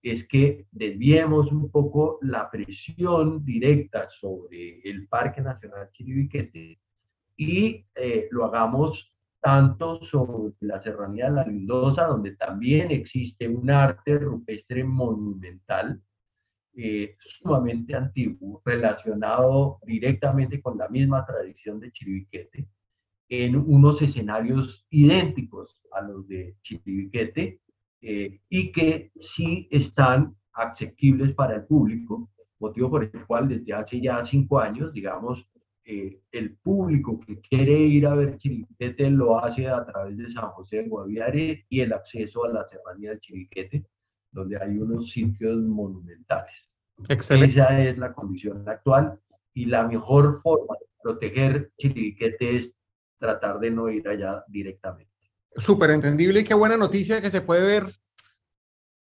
es 0.02 0.26
que 0.26 0.66
desviemos 0.70 1.50
un 1.52 1.70
poco 1.70 2.18
la 2.22 2.50
presión 2.50 3.44
directa 3.44 4.08
sobre 4.08 4.80
el 4.82 5.06
Parque 5.08 5.40
Nacional 5.40 5.90
Chiribiquete 5.92 6.78
y 7.37 7.85
eh, 7.94 8.28
lo 8.30 8.44
hagamos 8.44 9.12
tanto 9.40 10.00
sobre 10.02 10.54
la 10.61 10.80
Serranía 10.80 11.26
de 11.26 11.32
la 11.32 11.44
Lindosa, 11.44 12.06
donde 12.06 12.37
también 12.37 12.92
existe 12.92 13.48
un 13.48 13.68
arte 13.70 14.18
rupestre 14.18 14.85
monumental, 14.85 16.00
eh, 16.74 17.16
sumamente 17.18 17.94
antiguo, 17.94 18.62
relacionado 18.64 19.78
directamente 19.85 20.61
con 20.61 20.78
la 20.78 20.88
misma 20.88 21.24
tradición 21.26 21.78
de 21.80 21.92
Chiribiquete, 21.92 22.66
en 23.28 23.56
unos 23.56 24.00
escenarios 24.02 24.87
idénticos 24.90 25.78
a 25.92 26.02
los 26.02 26.26
de 26.28 26.56
Chiribiquete 26.62 27.61
eh, 28.00 28.40
y 28.48 28.72
que 28.72 29.12
sí 29.20 29.68
están 29.70 30.35
accesibles 30.54 31.35
para 31.35 31.56
el 31.56 31.64
público, 31.64 32.30
motivo 32.58 32.90
por 32.90 33.04
el 33.04 33.26
cual 33.26 33.48
desde 33.48 33.72
hace 33.72 34.00
ya 34.00 34.24
cinco 34.24 34.58
años, 34.58 34.92
digamos, 34.92 35.46
eh, 35.85 36.20
el 36.30 36.56
público 36.58 37.18
que 37.20 37.40
quiere 37.40 37.72
ir 37.72 38.06
a 38.06 38.14
ver 38.14 38.38
Chiriquete 38.38 39.11
lo 39.11 39.38
hace 39.44 39.68
a 39.68 39.85
través 39.85 40.16
de 40.16 40.30
San 40.30 40.48
José 40.50 40.76
de 40.76 40.88
Guaviare 40.88 41.66
y 41.68 41.80
el 41.80 41.92
acceso 41.92 42.44
a 42.44 42.48
la 42.48 42.64
serranía 42.68 43.11
de 43.11 43.20
Chiriquete, 43.20 43.85
donde 44.33 44.57
hay 44.61 44.79
unos 44.79 45.11
sitios 45.11 45.59
monumentales. 45.59 46.53
Excelente. 47.09 47.53
Esa 47.53 47.79
es 47.81 47.99
la 47.99 48.12
condición 48.12 48.68
actual 48.68 49.18
y 49.55 49.66
la 49.66 49.87
mejor 49.87 50.40
forma 50.42 50.75
de 50.81 50.87
proteger 51.03 51.73
Chiriquete 51.79 52.57
es 52.57 52.71
tratar 53.18 53.59
de 53.61 53.71
no 53.71 53.88
ir 53.88 54.09
allá 54.09 54.45
directamente. 54.49 55.12
Súper 55.57 55.90
entendible 55.90 56.40
y 56.40 56.45
qué 56.45 56.55
buena 56.55 56.77
noticia 56.77 57.21
que 57.21 57.31
se 57.31 57.42
puede 57.42 57.64
ver 57.64 57.85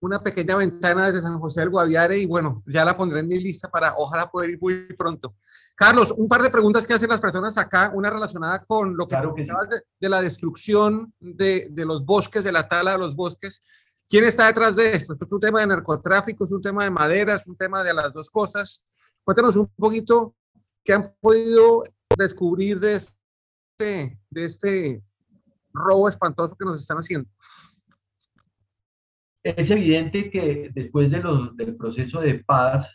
una 0.01 0.19
pequeña 0.21 0.55
ventana 0.55 1.07
desde 1.07 1.21
San 1.21 1.39
José 1.39 1.61
del 1.61 1.71
Guaviare 1.71 2.17
y 2.19 2.25
bueno, 2.27 2.61
ya 2.67 2.85
la 2.85 2.95
pondré 2.95 3.21
en 3.21 3.27
mi 3.27 3.39
lista 3.39 3.69
para 3.69 3.95
ojalá 3.97 4.29
poder 4.29 4.51
ir 4.51 4.59
muy 4.61 4.85
pronto. 4.95 5.35
Carlos, 5.75 6.13
un 6.15 6.27
par 6.27 6.43
de 6.43 6.51
preguntas 6.51 6.85
que 6.85 6.93
hacen 6.93 7.09
las 7.09 7.19
personas 7.21 7.57
acá, 7.57 7.91
una 7.95 8.11
relacionada 8.11 8.63
con 8.65 8.95
lo 8.95 9.07
que, 9.07 9.15
Claro 9.15 9.33
que 9.33 9.45
sí. 9.45 9.51
de, 9.51 9.81
de 9.99 10.09
la 10.09 10.21
destrucción 10.21 11.11
de, 11.19 11.69
de 11.71 11.85
los 11.85 12.05
bosques, 12.05 12.43
de 12.43 12.51
la 12.51 12.67
tala 12.67 12.91
de 12.91 12.97
los 12.99 13.15
bosques. 13.15 13.63
¿Quién 14.07 14.23
está 14.23 14.47
detrás 14.47 14.75
de 14.75 14.91
esto? 14.91 15.13
Es 15.19 15.31
un 15.31 15.39
tema 15.39 15.61
de 15.61 15.67
narcotráfico, 15.67 16.45
es 16.45 16.51
un 16.51 16.61
tema 16.61 16.83
de 16.83 16.91
madera, 16.91 17.35
es 17.35 17.47
un 17.47 17.57
tema 17.57 17.83
de 17.83 17.93
las 17.93 18.13
dos 18.13 18.29
cosas. 18.29 18.85
Cuéntanos 19.23 19.55
un 19.55 19.67
poquito 19.75 20.35
qué 20.83 20.93
han 20.93 21.03
podido 21.19 21.83
descubrir 22.15 22.79
de 22.79 22.95
este, 22.95 24.19
de 24.29 24.45
este 24.45 25.03
robo 25.73 26.07
espantoso 26.07 26.55
que 26.55 26.65
nos 26.65 26.79
están 26.79 26.97
haciendo. 26.97 27.27
Es 29.43 29.69
evidente 29.69 30.29
que 30.29 30.69
después 30.73 31.09
de 31.11 31.19
los, 31.19 31.55
del 31.57 31.75
proceso 31.75 32.21
de 32.21 32.43
paz 32.43 32.87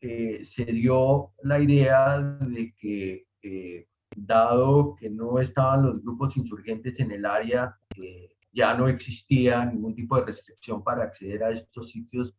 eh, 0.00 0.44
se 0.44 0.64
dio 0.64 1.32
la 1.42 1.60
idea 1.60 2.18
de 2.18 2.74
que, 2.76 3.26
eh, 3.42 3.86
dado 4.16 4.96
que 4.96 5.08
no 5.08 5.38
estaban 5.38 5.84
los 5.84 6.02
grupos 6.02 6.36
insurgentes 6.36 6.98
en 6.98 7.12
el 7.12 7.24
área, 7.24 7.76
eh, 7.96 8.32
ya 8.52 8.74
no 8.74 8.86
existía 8.88 9.64
ningún 9.64 9.94
tipo 9.94 10.16
de 10.16 10.26
restricción 10.26 10.82
para 10.84 11.04
acceder 11.04 11.42
a 11.42 11.50
estos 11.50 11.90
sitios, 11.90 12.34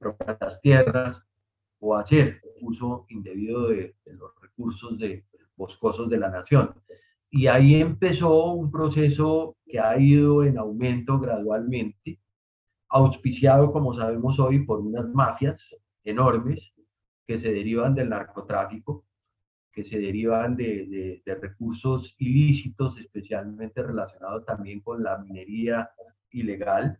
a 0.00 0.36
las 0.40 0.60
tierras 0.60 1.22
o 1.78 1.96
hacer 1.96 2.40
uso 2.60 3.06
indebido 3.08 3.68
de, 3.68 3.96
los 4.06 4.32
recursos 4.40 4.98
de, 4.98 5.24
boscosos 5.56 6.08
de 6.08 6.18
la 6.18 6.30
nación. 6.30 6.74
Y 7.30 7.46
ahí 7.46 7.74
empezó 7.76 8.52
un 8.52 8.70
proceso 8.70 9.56
que 9.66 9.78
ha 9.78 9.98
ido 9.98 10.42
en 10.42 10.58
aumento 10.58 11.18
gradualmente 11.20 12.18
auspiciado, 12.88 13.72
como 13.72 13.94
sabemos 13.94 14.38
hoy, 14.40 14.64
por 14.64 14.80
unas 14.80 15.08
mafias 15.08 15.62
enormes 16.02 16.72
que 17.26 17.38
se 17.38 17.52
derivan 17.52 17.94
del 17.94 18.08
narcotráfico, 18.08 19.04
que 19.72 19.84
se 19.84 19.98
derivan 19.98 20.56
de, 20.56 20.86
de, 20.86 21.22
de, 21.24 21.34
recursos 21.36 22.14
ilícitos, 22.18 22.98
especialmente 22.98 23.82
relacionados 23.82 24.44
también 24.44 24.80
con 24.80 25.02
la 25.02 25.18
minería 25.18 25.90
ilegal, 26.32 26.98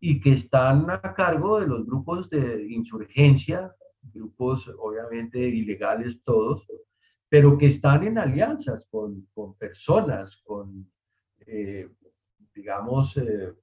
y 0.00 0.20
que 0.20 0.32
están 0.32 0.90
a 0.90 1.00
cargo 1.14 1.60
de 1.60 1.68
los 1.68 1.86
grupos 1.86 2.28
de 2.28 2.66
insurgencia, 2.70 3.74
grupos 4.02 4.68
obviamente 4.78 5.38
ilegales 5.38 6.22
todos, 6.24 6.66
pero 7.28 7.56
que 7.56 7.66
están 7.66 8.06
en 8.06 8.18
alianzas 8.18 8.84
con, 8.90 9.28
con 9.32 9.54
personas, 9.54 10.36
con, 10.44 10.90
eh, 11.46 11.88
digamos, 12.54 13.16
eh, 13.16 13.54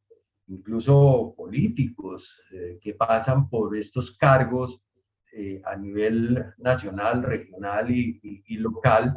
incluso 0.48 1.34
políticos 1.36 2.36
eh, 2.52 2.80
que 2.82 2.94
pasan 2.94 3.50
por 3.50 3.78
estos 3.78 4.18
cargos 4.18 4.82
eh, 5.32 5.62
a 5.64 5.76
nivel 5.76 6.44
nacional, 6.58 7.22
regional 7.22 7.92
y, 7.92 8.58
local, 8.58 9.16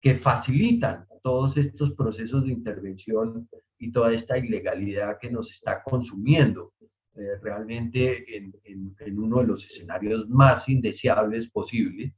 que 0.00 0.16
facilitan 0.16 1.06
todos 1.22 1.56
estos 1.56 1.92
procesos 1.92 2.44
de 2.44 2.52
intervención 2.52 3.48
y 3.78 3.92
toda 3.92 4.12
esta 4.12 4.36
ilegalidad 4.36 5.18
que 5.20 5.30
nos 5.30 5.52
está 5.52 5.80
consumiendo. 5.82 6.72
Eh, 7.14 7.38
realmente 7.40 8.36
en, 8.36 8.52
uno 9.16 9.38
de 9.38 9.46
los 9.46 9.64
escenarios 9.64 10.28
más 10.28 10.68
indeseables 10.68 11.48
posibles, 11.50 12.12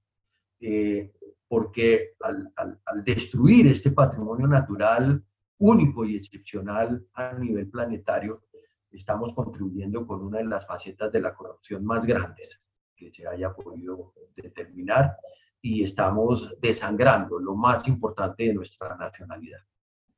eh, 0.61 1.13
porque 1.47 2.15
al 2.21 3.05
destruir 3.05 3.67
este 3.67 3.91
patrimonio 3.91 4.47
natural 4.47 5.23
único 5.59 6.07
y 6.07 6.17
excepcional 6.17 7.07
a 7.13 7.35
nivel 7.35 7.69
planetario, 7.69 8.45
estamos 8.91 9.35
contribuyendo 9.35 10.07
con 10.07 10.23
una 10.23 10.39
de 10.39 10.47
las 10.47 10.67
facetas 10.67 11.13
de 11.13 11.21
la 11.21 11.35
corrupción 11.35 11.85
más 11.85 12.07
grandes 12.07 12.59
que 12.97 13.13
se 13.13 13.27
haya 13.27 13.53
podido 13.53 14.15
determinar 14.35 15.17
y 15.63 15.83
estamos 15.83 16.53
desangrando 16.61 17.39
lo 17.39 17.55
más 17.55 17.87
importante 17.89 18.45
de 18.45 18.55
nuestra 18.55 18.97
nacionalidad. 18.97 19.59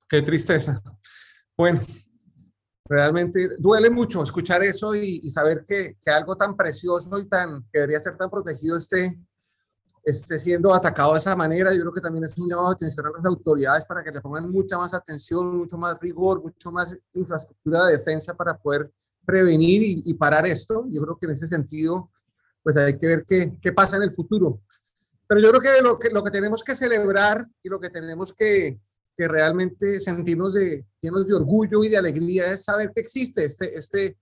Qué 0.09 0.23
tristeza. 0.23 0.83
Bueno, 1.57 1.81
realmente 2.89 3.57
duele 3.59 3.91
mucho 3.91 4.23
escuchar 4.23 4.63
eso 4.63 4.95
y, 4.95 5.21
y 5.23 5.29
saber 5.29 5.65
que, 5.67 5.97
que, 6.01 6.11
algo 6.11 6.37
tan 6.37 6.57
precioso 6.57 7.19
y 7.19 7.29
tan 7.29 7.63
que 7.73 7.81
debería 7.81 8.01
ser 8.01 8.17
tan 8.17 8.31
protegido 8.31 8.77
esté, 8.77 9.19
esté 10.05 10.39
siendo 10.39 10.73
atacado 10.73 11.13
de 11.13 11.19
esa 11.19 11.37
manera. 11.37 11.73
Yo 11.75 11.81
creo 11.81 11.93
que 11.93 12.01
también 12.01 12.25
es 12.25 12.37
un 12.39 12.49
llamado 12.49 12.69
de 12.69 12.75
atención 12.75 13.07
a 13.07 13.11
las 13.11 13.25
autoridades 13.27 13.85
para 13.85 14.03
que 14.03 14.13
le 14.13 14.21
pongan 14.21 14.51
mucha 14.51 14.79
más 14.79 14.95
atención, 14.95 15.57
mucho 15.57 15.77
más 15.77 16.01
rigor, 16.01 16.43
mucho 16.43 16.71
más 16.71 16.99
infraestructura 17.13 17.87
de 17.87 17.99
defensa 17.99 18.35
para 18.35 18.57
poder 18.57 18.91
prevenir 19.25 19.83
y, 19.83 20.03
y 20.07 20.15
parar 20.15 20.47
esto. 20.47 20.87
Yo 20.91 21.03
creo 21.03 21.17
que 21.17 21.27
en 21.27 21.33
ese 21.33 21.47
sentido, 21.47 22.11
pues 22.63 22.77
hay 22.77 22.97
que 22.99 23.07
ver 23.07 23.25
qué, 23.27 23.59
qué 23.61 23.73
pasa 23.73 23.97
en 23.97 24.03
el 24.03 24.11
futuro. 24.11 24.61
Pero 25.27 25.41
yo 25.41 25.51
creo 25.51 25.61
que 25.61 25.83
lo, 25.83 25.99
que 25.99 26.11
lo 26.11 26.25
que 26.25 26.31
tenemos 26.31 26.65
que 26.65 26.75
celebrar 26.75 27.47
y 27.63 27.69
lo 27.69 27.79
que 27.79 27.91
tenemos 27.91 28.33
que, 28.33 28.81
que 29.17 29.29
realmente 29.29 30.01
sentirnos 30.01 30.55
de, 30.55 30.87
llenos 31.01 31.27
de 31.27 31.35
orgullo 31.35 31.85
y 31.85 31.89
de 31.89 31.99
alegría 31.99 32.51
es 32.51 32.65
saber 32.65 32.93
que 32.95 33.01
existe 33.01 33.45
este, 33.45 33.77
este, 33.77 34.17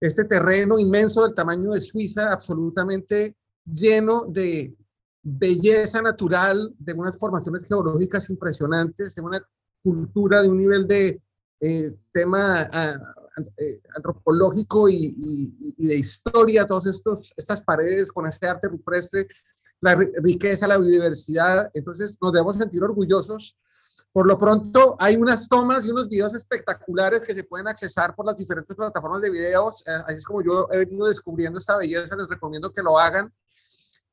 este 0.00 0.24
terreno 0.24 0.78
inmenso 0.78 1.22
del 1.22 1.34
tamaño 1.34 1.72
de 1.72 1.80
Suiza, 1.80 2.32
absolutamente 2.32 3.36
lleno 3.64 4.26
de 4.26 4.76
belleza 5.22 6.02
natural, 6.02 6.74
de 6.78 6.92
unas 6.92 7.18
formaciones 7.18 7.66
geológicas 7.66 8.28
impresionantes, 8.28 9.14
de 9.14 9.22
una 9.22 9.48
cultura 9.82 10.42
de 10.42 10.48
un 10.48 10.58
nivel 10.58 10.86
de 10.86 11.22
eh, 11.60 11.94
tema 12.12 12.68
eh, 12.72 12.98
antropológico 13.94 14.88
y, 14.88 15.16
y, 15.18 15.74
y, 15.78 15.86
de 15.86 15.96
historia, 15.96 16.66
todas 16.66 16.86
estas 17.36 17.62
paredes 17.62 18.12
con 18.12 18.26
este 18.26 18.46
arte 18.46 18.68
rupestre, 18.68 19.26
la 19.80 19.94
riqueza, 19.94 20.66
la 20.66 20.78
biodiversidad. 20.78 21.70
Entonces 21.74 22.18
nos 22.20 22.32
debemos 22.32 22.56
sentir 22.56 22.82
orgullosos 22.82 23.56
por 24.12 24.28
lo 24.28 24.38
pronto, 24.38 24.96
hay 25.00 25.16
unas 25.16 25.48
tomas 25.48 25.84
y 25.84 25.90
unos 25.90 26.08
videos 26.08 26.34
espectaculares 26.34 27.24
que 27.24 27.34
se 27.34 27.42
pueden 27.42 27.66
accesar 27.66 28.14
por 28.14 28.24
las 28.24 28.36
diferentes 28.36 28.74
plataformas 28.76 29.22
de 29.22 29.30
videos. 29.30 29.82
Eh, 29.86 29.92
así 30.06 30.18
es 30.18 30.24
como 30.24 30.42
yo 30.42 30.68
he 30.70 30.78
venido 30.78 31.06
descubriendo 31.06 31.58
esta 31.58 31.76
belleza. 31.76 32.16
Les 32.16 32.28
recomiendo 32.28 32.72
que 32.72 32.82
lo 32.82 32.96
hagan. 32.96 33.32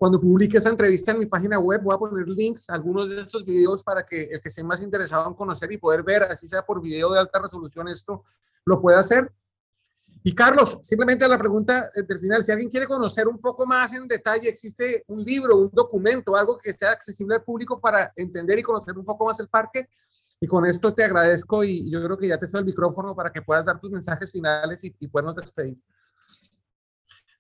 Cuando 0.02 0.20
publique 0.20 0.58
esta 0.58 0.72
entrevista 0.72 1.12
en 1.12 1.20
mi 1.20 1.28
página 1.28 1.60
web, 1.60 1.80
voy 1.84 1.94
a 1.94 2.00
poner 2.00 2.28
links 2.28 2.72
a 2.72 2.74
algunos 2.74 3.12
de 3.12 3.22
estos 3.22 3.46
videos 3.46 3.84
para 3.84 4.04
que 4.04 4.24
el 4.24 4.42
que 4.42 4.50
esté 4.50 4.64
más 4.64 4.82
interesado 4.82 5.28
en 5.28 5.36
conocer 5.36 5.72
y 5.72 5.78
poder 5.78 6.02
ver, 6.02 6.24
así 6.24 6.48
sea 6.48 6.66
por 6.66 6.82
video 6.82 7.12
de 7.12 7.20
alta 7.20 7.38
resolución, 7.38 7.88
esto 7.88 8.24
lo 8.66 8.82
pueda 8.82 8.98
hacer. 8.98 9.32
Y 10.24 10.34
Carlos, 10.34 10.80
simplemente 10.82 11.28
la 11.28 11.38
pregunta 11.38 11.88
del 11.94 12.18
final, 12.18 12.42
si 12.42 12.52
alguien 12.52 12.72
quiere 12.72 12.88
conocer 12.88 13.28
un 13.28 13.38
poco 13.38 13.68
más 13.68 13.94
en 13.94 14.08
detalle, 14.08 14.50
¿existe 14.50 15.04
un 15.06 15.24
libro, 15.24 15.56
un 15.58 15.70
documento, 15.72 16.36
algo 16.36 16.58
que 16.58 16.72
esté 16.72 16.88
accesible 16.88 17.36
al 17.36 17.44
público 17.44 17.80
para 17.80 18.12
entender 18.16 18.58
y 18.58 18.64
conocer 18.64 18.98
un 18.98 19.06
poco 19.06 19.26
más 19.26 19.40
el 19.40 19.50
parque? 19.50 19.88
Y 20.40 20.48
con 20.48 20.66
esto 20.66 20.92
te 20.96 21.04
agradezco 21.04 21.64
y 21.64 21.92
yo 21.92 22.04
creo 22.04 22.18
que 22.18 22.28
ya 22.28 22.40
te 22.40 22.48
cedo 22.48 22.58
el 22.58 22.66
micrófono 22.66 23.16
para 23.16 23.32
que 23.32 23.44
puedas 23.44 23.68
dar 23.68 23.80
tus 23.80 23.92
mensajes 23.92 24.32
finales 24.32 24.84
y, 24.84 24.96
y 25.00 25.08
podernos 25.08 25.36
despedir. 25.36 25.78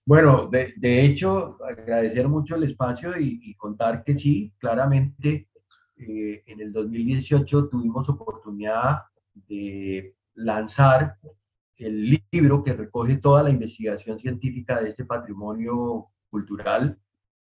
Bueno, 0.06 0.48
de, 0.48 0.74
de, 0.78 1.06
hecho, 1.06 1.58
agradecer 1.64 2.28
mucho 2.28 2.56
el 2.56 2.64
espacio 2.64 3.18
y, 3.20 3.54
contar 3.56 4.04
que 4.04 4.18
sí, 4.18 4.52
claramente 4.58 5.47
eh, 5.95 6.43
en 6.47 6.60
el 6.60 6.74
2018 6.74 7.70
tuvimos 7.70 8.10
oportunidad 8.10 9.04
de 9.34 10.16
lanzar 10.34 11.18
el 11.78 12.20
libro 12.32 12.64
que 12.64 12.74
recoge 12.74 13.18
toda 13.18 13.43
la 13.43 13.52
investigación 13.52 14.20
científica 14.20 14.82
de 14.82 14.89
este 14.89 15.06
patrimonio 15.06 16.08
cultural 16.30 16.97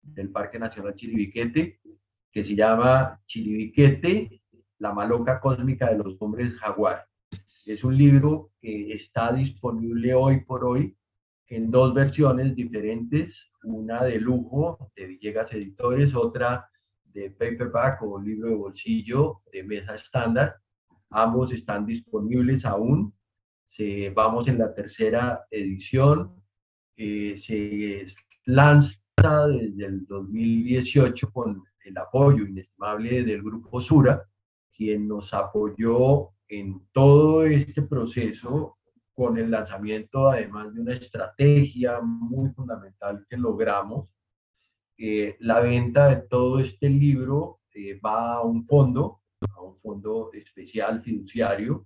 del 0.01 0.29
Parque 0.29 0.59
Nacional 0.59 0.95
Chiribiquete, 0.95 1.79
que 2.31 2.43
se 2.43 2.55
llama 2.55 3.21
Chiribiquete, 3.25 4.41
la 4.79 4.93
maloca 4.93 5.39
cósmica 5.39 5.89
de 5.89 5.97
los 5.97 6.17
hombres 6.19 6.53
jaguar. 6.55 7.05
Es 7.65 7.85
un 7.85 7.97
libro 7.97 8.51
que 8.59 8.91
está 8.93 9.31
disponible 9.31 10.13
hoy 10.13 10.41
por 10.41 10.65
hoy 10.65 10.97
en 11.55 11.69
dos 11.69 11.93
versiones 11.93 12.55
diferentes, 12.55 13.51
una 13.63 14.03
de 14.03 14.19
lujo 14.19 14.91
de 14.95 15.05
Villegas 15.07 15.53
Editores, 15.53 16.15
otra 16.15 16.69
de 17.05 17.29
paperback 17.29 18.01
o 18.01 18.19
libro 18.19 18.49
de 18.49 18.55
bolsillo 18.55 19.41
de 19.51 19.63
mesa 19.63 19.95
estándar. 19.95 20.55
Ambos 21.11 21.53
están 21.53 21.85
disponibles 21.85 22.65
aún 22.65 23.13
se, 23.69 24.11
vamos 24.11 24.47
en 24.47 24.59
la 24.59 24.73
tercera 24.73 25.45
edición, 25.49 26.43
eh, 26.95 27.35
se 27.37 28.05
lanza 28.45 29.47
desde 29.47 29.85
el 29.85 30.05
2018 30.05 31.31
con 31.31 31.63
el 31.83 31.97
apoyo 31.97 32.45
inestimable 32.45 33.23
del 33.23 33.41
grupo 33.41 33.81
Sura, 33.81 34.27
quien 34.71 35.07
nos 35.07 35.33
apoyó 35.33 36.29
en 36.47 36.87
todo 36.91 37.45
este 37.45 37.81
proceso 37.81 38.77
con 39.13 39.37
el 39.37 39.51
lanzamiento, 39.51 40.29
además 40.29 40.73
de 40.73 40.81
una 40.81 40.93
estrategia 40.93 42.01
muy 42.01 42.49
fundamental 42.49 43.25
que 43.29 43.37
logramos. 43.37 44.09
Eh, 44.97 45.37
la 45.39 45.59
venta 45.59 46.07
de 46.09 46.27
todo 46.27 46.59
este 46.59 46.89
libro 46.89 47.61
eh, 47.73 47.99
va 47.99 48.35
a 48.35 48.41
un 48.41 48.65
fondo, 48.65 49.21
a 49.55 49.61
un 49.61 49.79
fondo 49.79 50.31
especial 50.33 51.01
fiduciario 51.01 51.85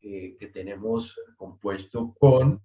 eh, 0.00 0.36
que 0.38 0.48
tenemos 0.48 1.18
compuesto 1.36 2.14
con 2.18 2.62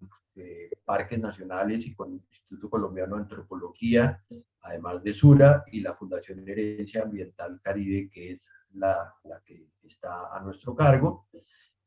parques 0.85 1.19
nacionales 1.19 1.85
y 1.85 1.93
con 1.93 2.13
el 2.13 2.21
Instituto 2.29 2.69
Colombiano 2.69 3.15
de 3.15 3.23
Antropología, 3.23 4.23
además 4.61 5.03
de 5.03 5.13
Sura 5.13 5.63
y 5.71 5.81
la 5.81 5.93
Fundación 5.93 6.47
Herencia 6.47 7.03
Ambiental 7.03 7.59
Caribe, 7.61 8.09
que 8.09 8.31
es 8.31 8.47
la, 8.73 9.13
la 9.25 9.41
que 9.45 9.67
está 9.83 10.35
a 10.35 10.39
nuestro 10.41 10.73
cargo. 10.73 11.27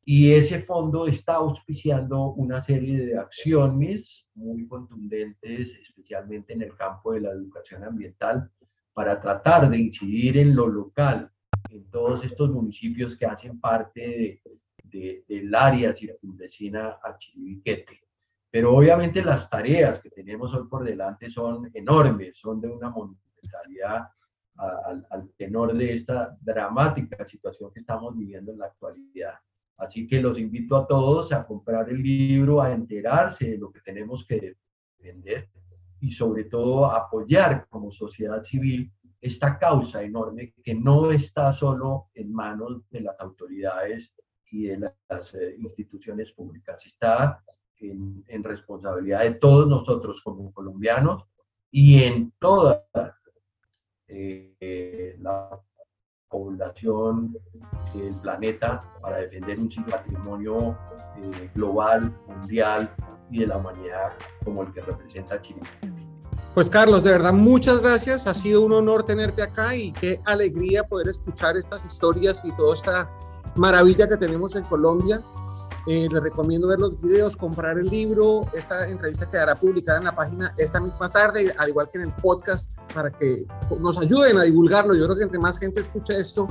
Y 0.07 0.31
ese 0.33 0.61
fondo 0.61 1.07
está 1.07 1.33
auspiciando 1.33 2.33
una 2.33 2.61
serie 2.61 3.07
de 3.07 3.17
acciones 3.17 4.27
muy 4.35 4.67
contundentes, 4.67 5.75
especialmente 5.75 6.53
en 6.53 6.61
el 6.61 6.75
campo 6.75 7.13
de 7.13 7.21
la 7.21 7.31
educación 7.31 7.83
ambiental, 7.83 8.51
para 8.93 9.19
tratar 9.19 9.67
de 9.67 9.79
incidir 9.79 10.37
en 10.37 10.55
lo 10.55 10.67
local, 10.67 11.31
en 11.69 11.89
todos 11.89 12.23
estos 12.23 12.51
municipios 12.51 13.17
que 13.17 13.25
hacen 13.25 13.59
parte 13.59 14.41
de, 14.83 15.25
del 15.27 15.55
área 15.55 15.95
circunvecina 15.95 16.99
a 17.03 17.17
Chiribiquete. 17.17 18.01
Pero 18.51 18.75
obviamente 18.75 19.23
las 19.23 19.49
tareas 19.49 19.99
que 19.99 20.11
tenemos 20.11 20.53
hoy 20.53 20.67
por 20.69 20.83
delante 20.83 21.31
son 21.31 21.71
enormes, 21.73 22.37
son 22.37 22.61
de 22.61 22.69
una 22.69 22.91
monumentalidad 22.91 24.07
al, 24.55 25.05
al 25.09 25.29
tenor 25.35 25.75
de 25.75 25.93
esta 25.95 26.37
dramática 26.39 27.25
situación 27.25 27.71
que 27.73 27.79
estamos 27.79 28.15
viviendo 28.15 28.51
en 28.51 28.59
la 28.59 28.67
actualidad. 28.67 29.33
Así 29.77 30.07
que 30.07 30.21
los 30.21 30.39
invito 30.39 30.77
a 30.77 30.87
todos 30.87 31.31
a 31.33 31.45
comprar 31.45 31.89
el 31.89 32.01
libro, 32.01 32.61
a 32.61 32.71
enterarse 32.71 33.51
de 33.51 33.57
lo 33.57 33.71
que 33.71 33.81
tenemos 33.81 34.25
que 34.25 34.57
defender 34.99 35.49
y 35.99 36.11
sobre 36.11 36.45
todo 36.45 36.85
apoyar 36.85 37.67
como 37.69 37.91
sociedad 37.91 38.41
civil 38.43 38.91
esta 39.19 39.57
causa 39.57 40.03
enorme 40.03 40.53
que 40.63 40.75
no 40.75 41.11
está 41.11 41.51
solo 41.51 42.09
en 42.13 42.31
manos 42.31 42.83
de 42.89 43.01
las 43.01 43.19
autoridades 43.19 44.13
y 44.51 44.67
de 44.67 44.91
las 45.09 45.33
eh, 45.33 45.55
instituciones 45.59 46.31
públicas, 46.31 46.85
está 46.85 47.43
en, 47.79 48.43
responsabilidad 48.43 49.21
de 49.21 49.33
todos 49.35 49.67
nosotros 49.67 50.21
como 50.23 50.53
colombianos 50.53 51.23
y 51.71 52.03
en 52.03 52.31
toda 52.39 52.87
eh, 54.07 55.17
la 55.19 55.59
población 56.35 57.37
del 57.93 58.13
planeta 58.15 58.81
para 59.01 59.17
defender 59.17 59.57
un 59.59 59.69
patrimonio 59.89 60.77
eh, 61.17 61.49
global, 61.55 62.13
mundial 62.27 62.89
y 63.31 63.39
de 63.39 63.47
la 63.47 63.57
humanidad 63.57 64.11
como 64.43 64.63
el 64.63 64.73
que 64.73 64.81
representa 64.81 65.41
Chile. 65.41 65.61
Pues 66.53 66.69
Carlos, 66.69 67.03
de 67.03 67.11
verdad, 67.11 67.33
muchas 67.33 67.81
gracias. 67.81 68.27
Ha 68.27 68.33
sido 68.33 68.61
un 68.61 68.73
honor 68.73 69.03
tenerte 69.03 69.41
acá 69.41 69.75
y 69.75 69.91
qué 69.91 70.19
alegría 70.25 70.83
poder 70.83 71.07
escuchar 71.09 71.57
estas 71.57 71.85
historias 71.85 72.43
y 72.45 72.51
toda 72.55 72.73
esta 72.73 73.09
maravilla 73.55 74.07
que 74.07 74.17
tenemos 74.17 74.55
en 74.55 74.63
Colombia. 74.63 75.21
Eh, 75.87 76.07
les 76.11 76.23
recomiendo 76.23 76.67
ver 76.67 76.79
los 76.79 76.99
videos, 76.99 77.35
comprar 77.35 77.77
el 77.77 77.87
libro. 77.87 78.47
Esta 78.53 78.87
entrevista 78.87 79.27
quedará 79.27 79.55
publicada 79.55 79.99
en 79.99 80.05
la 80.05 80.15
página 80.15 80.53
esta 80.57 80.79
misma 80.79 81.09
tarde, 81.09 81.53
al 81.57 81.69
igual 81.69 81.89
que 81.91 81.99
en 81.99 82.05
el 82.05 82.13
podcast, 82.13 82.79
para 82.93 83.11
que 83.11 83.45
nos 83.79 83.97
ayuden 83.99 84.37
a 84.37 84.43
divulgarlo. 84.43 84.95
Yo 84.95 85.05
creo 85.05 85.17
que 85.17 85.23
entre 85.23 85.39
más 85.39 85.59
gente 85.59 85.81
escuche 85.81 86.17
esto, 86.17 86.47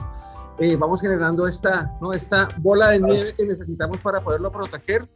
eh, 0.58 0.76
vamos 0.76 1.00
generando 1.00 1.48
esta, 1.48 1.96
¿no? 2.00 2.12
esta 2.12 2.48
bola 2.58 2.90
de 2.90 3.00
nieve 3.00 3.34
que 3.34 3.44
necesitamos 3.44 3.98
para 3.98 4.22
poderlo 4.22 4.52
proteger. 4.52 5.08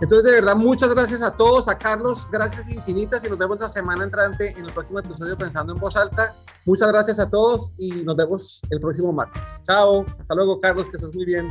Entonces, 0.00 0.24
de 0.24 0.32
verdad, 0.32 0.56
muchas 0.56 0.92
gracias 0.92 1.22
a 1.22 1.36
todos, 1.36 1.68
a 1.68 1.78
Carlos, 1.78 2.26
gracias 2.28 2.68
infinitas 2.68 3.22
y 3.22 3.28
nos 3.28 3.38
vemos 3.38 3.60
la 3.60 3.68
semana 3.68 4.02
entrante 4.02 4.50
en 4.50 4.64
el 4.64 4.72
próximo 4.72 4.98
episodio 4.98 5.38
Pensando 5.38 5.72
en 5.72 5.78
Voz 5.78 5.96
Alta. 5.96 6.34
Muchas 6.66 6.88
gracias 6.88 7.20
a 7.20 7.30
todos 7.30 7.74
y 7.78 8.02
nos 8.02 8.16
vemos 8.16 8.60
el 8.70 8.80
próximo 8.80 9.12
martes. 9.12 9.60
Chao, 9.62 10.04
hasta 10.18 10.34
luego, 10.34 10.60
Carlos, 10.60 10.88
que 10.88 10.96
estés 10.96 11.14
muy 11.14 11.24
bien. 11.24 11.48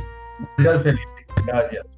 Gracias, 0.58 0.82
Felipe. 0.82 1.26
Gracias. 1.46 1.91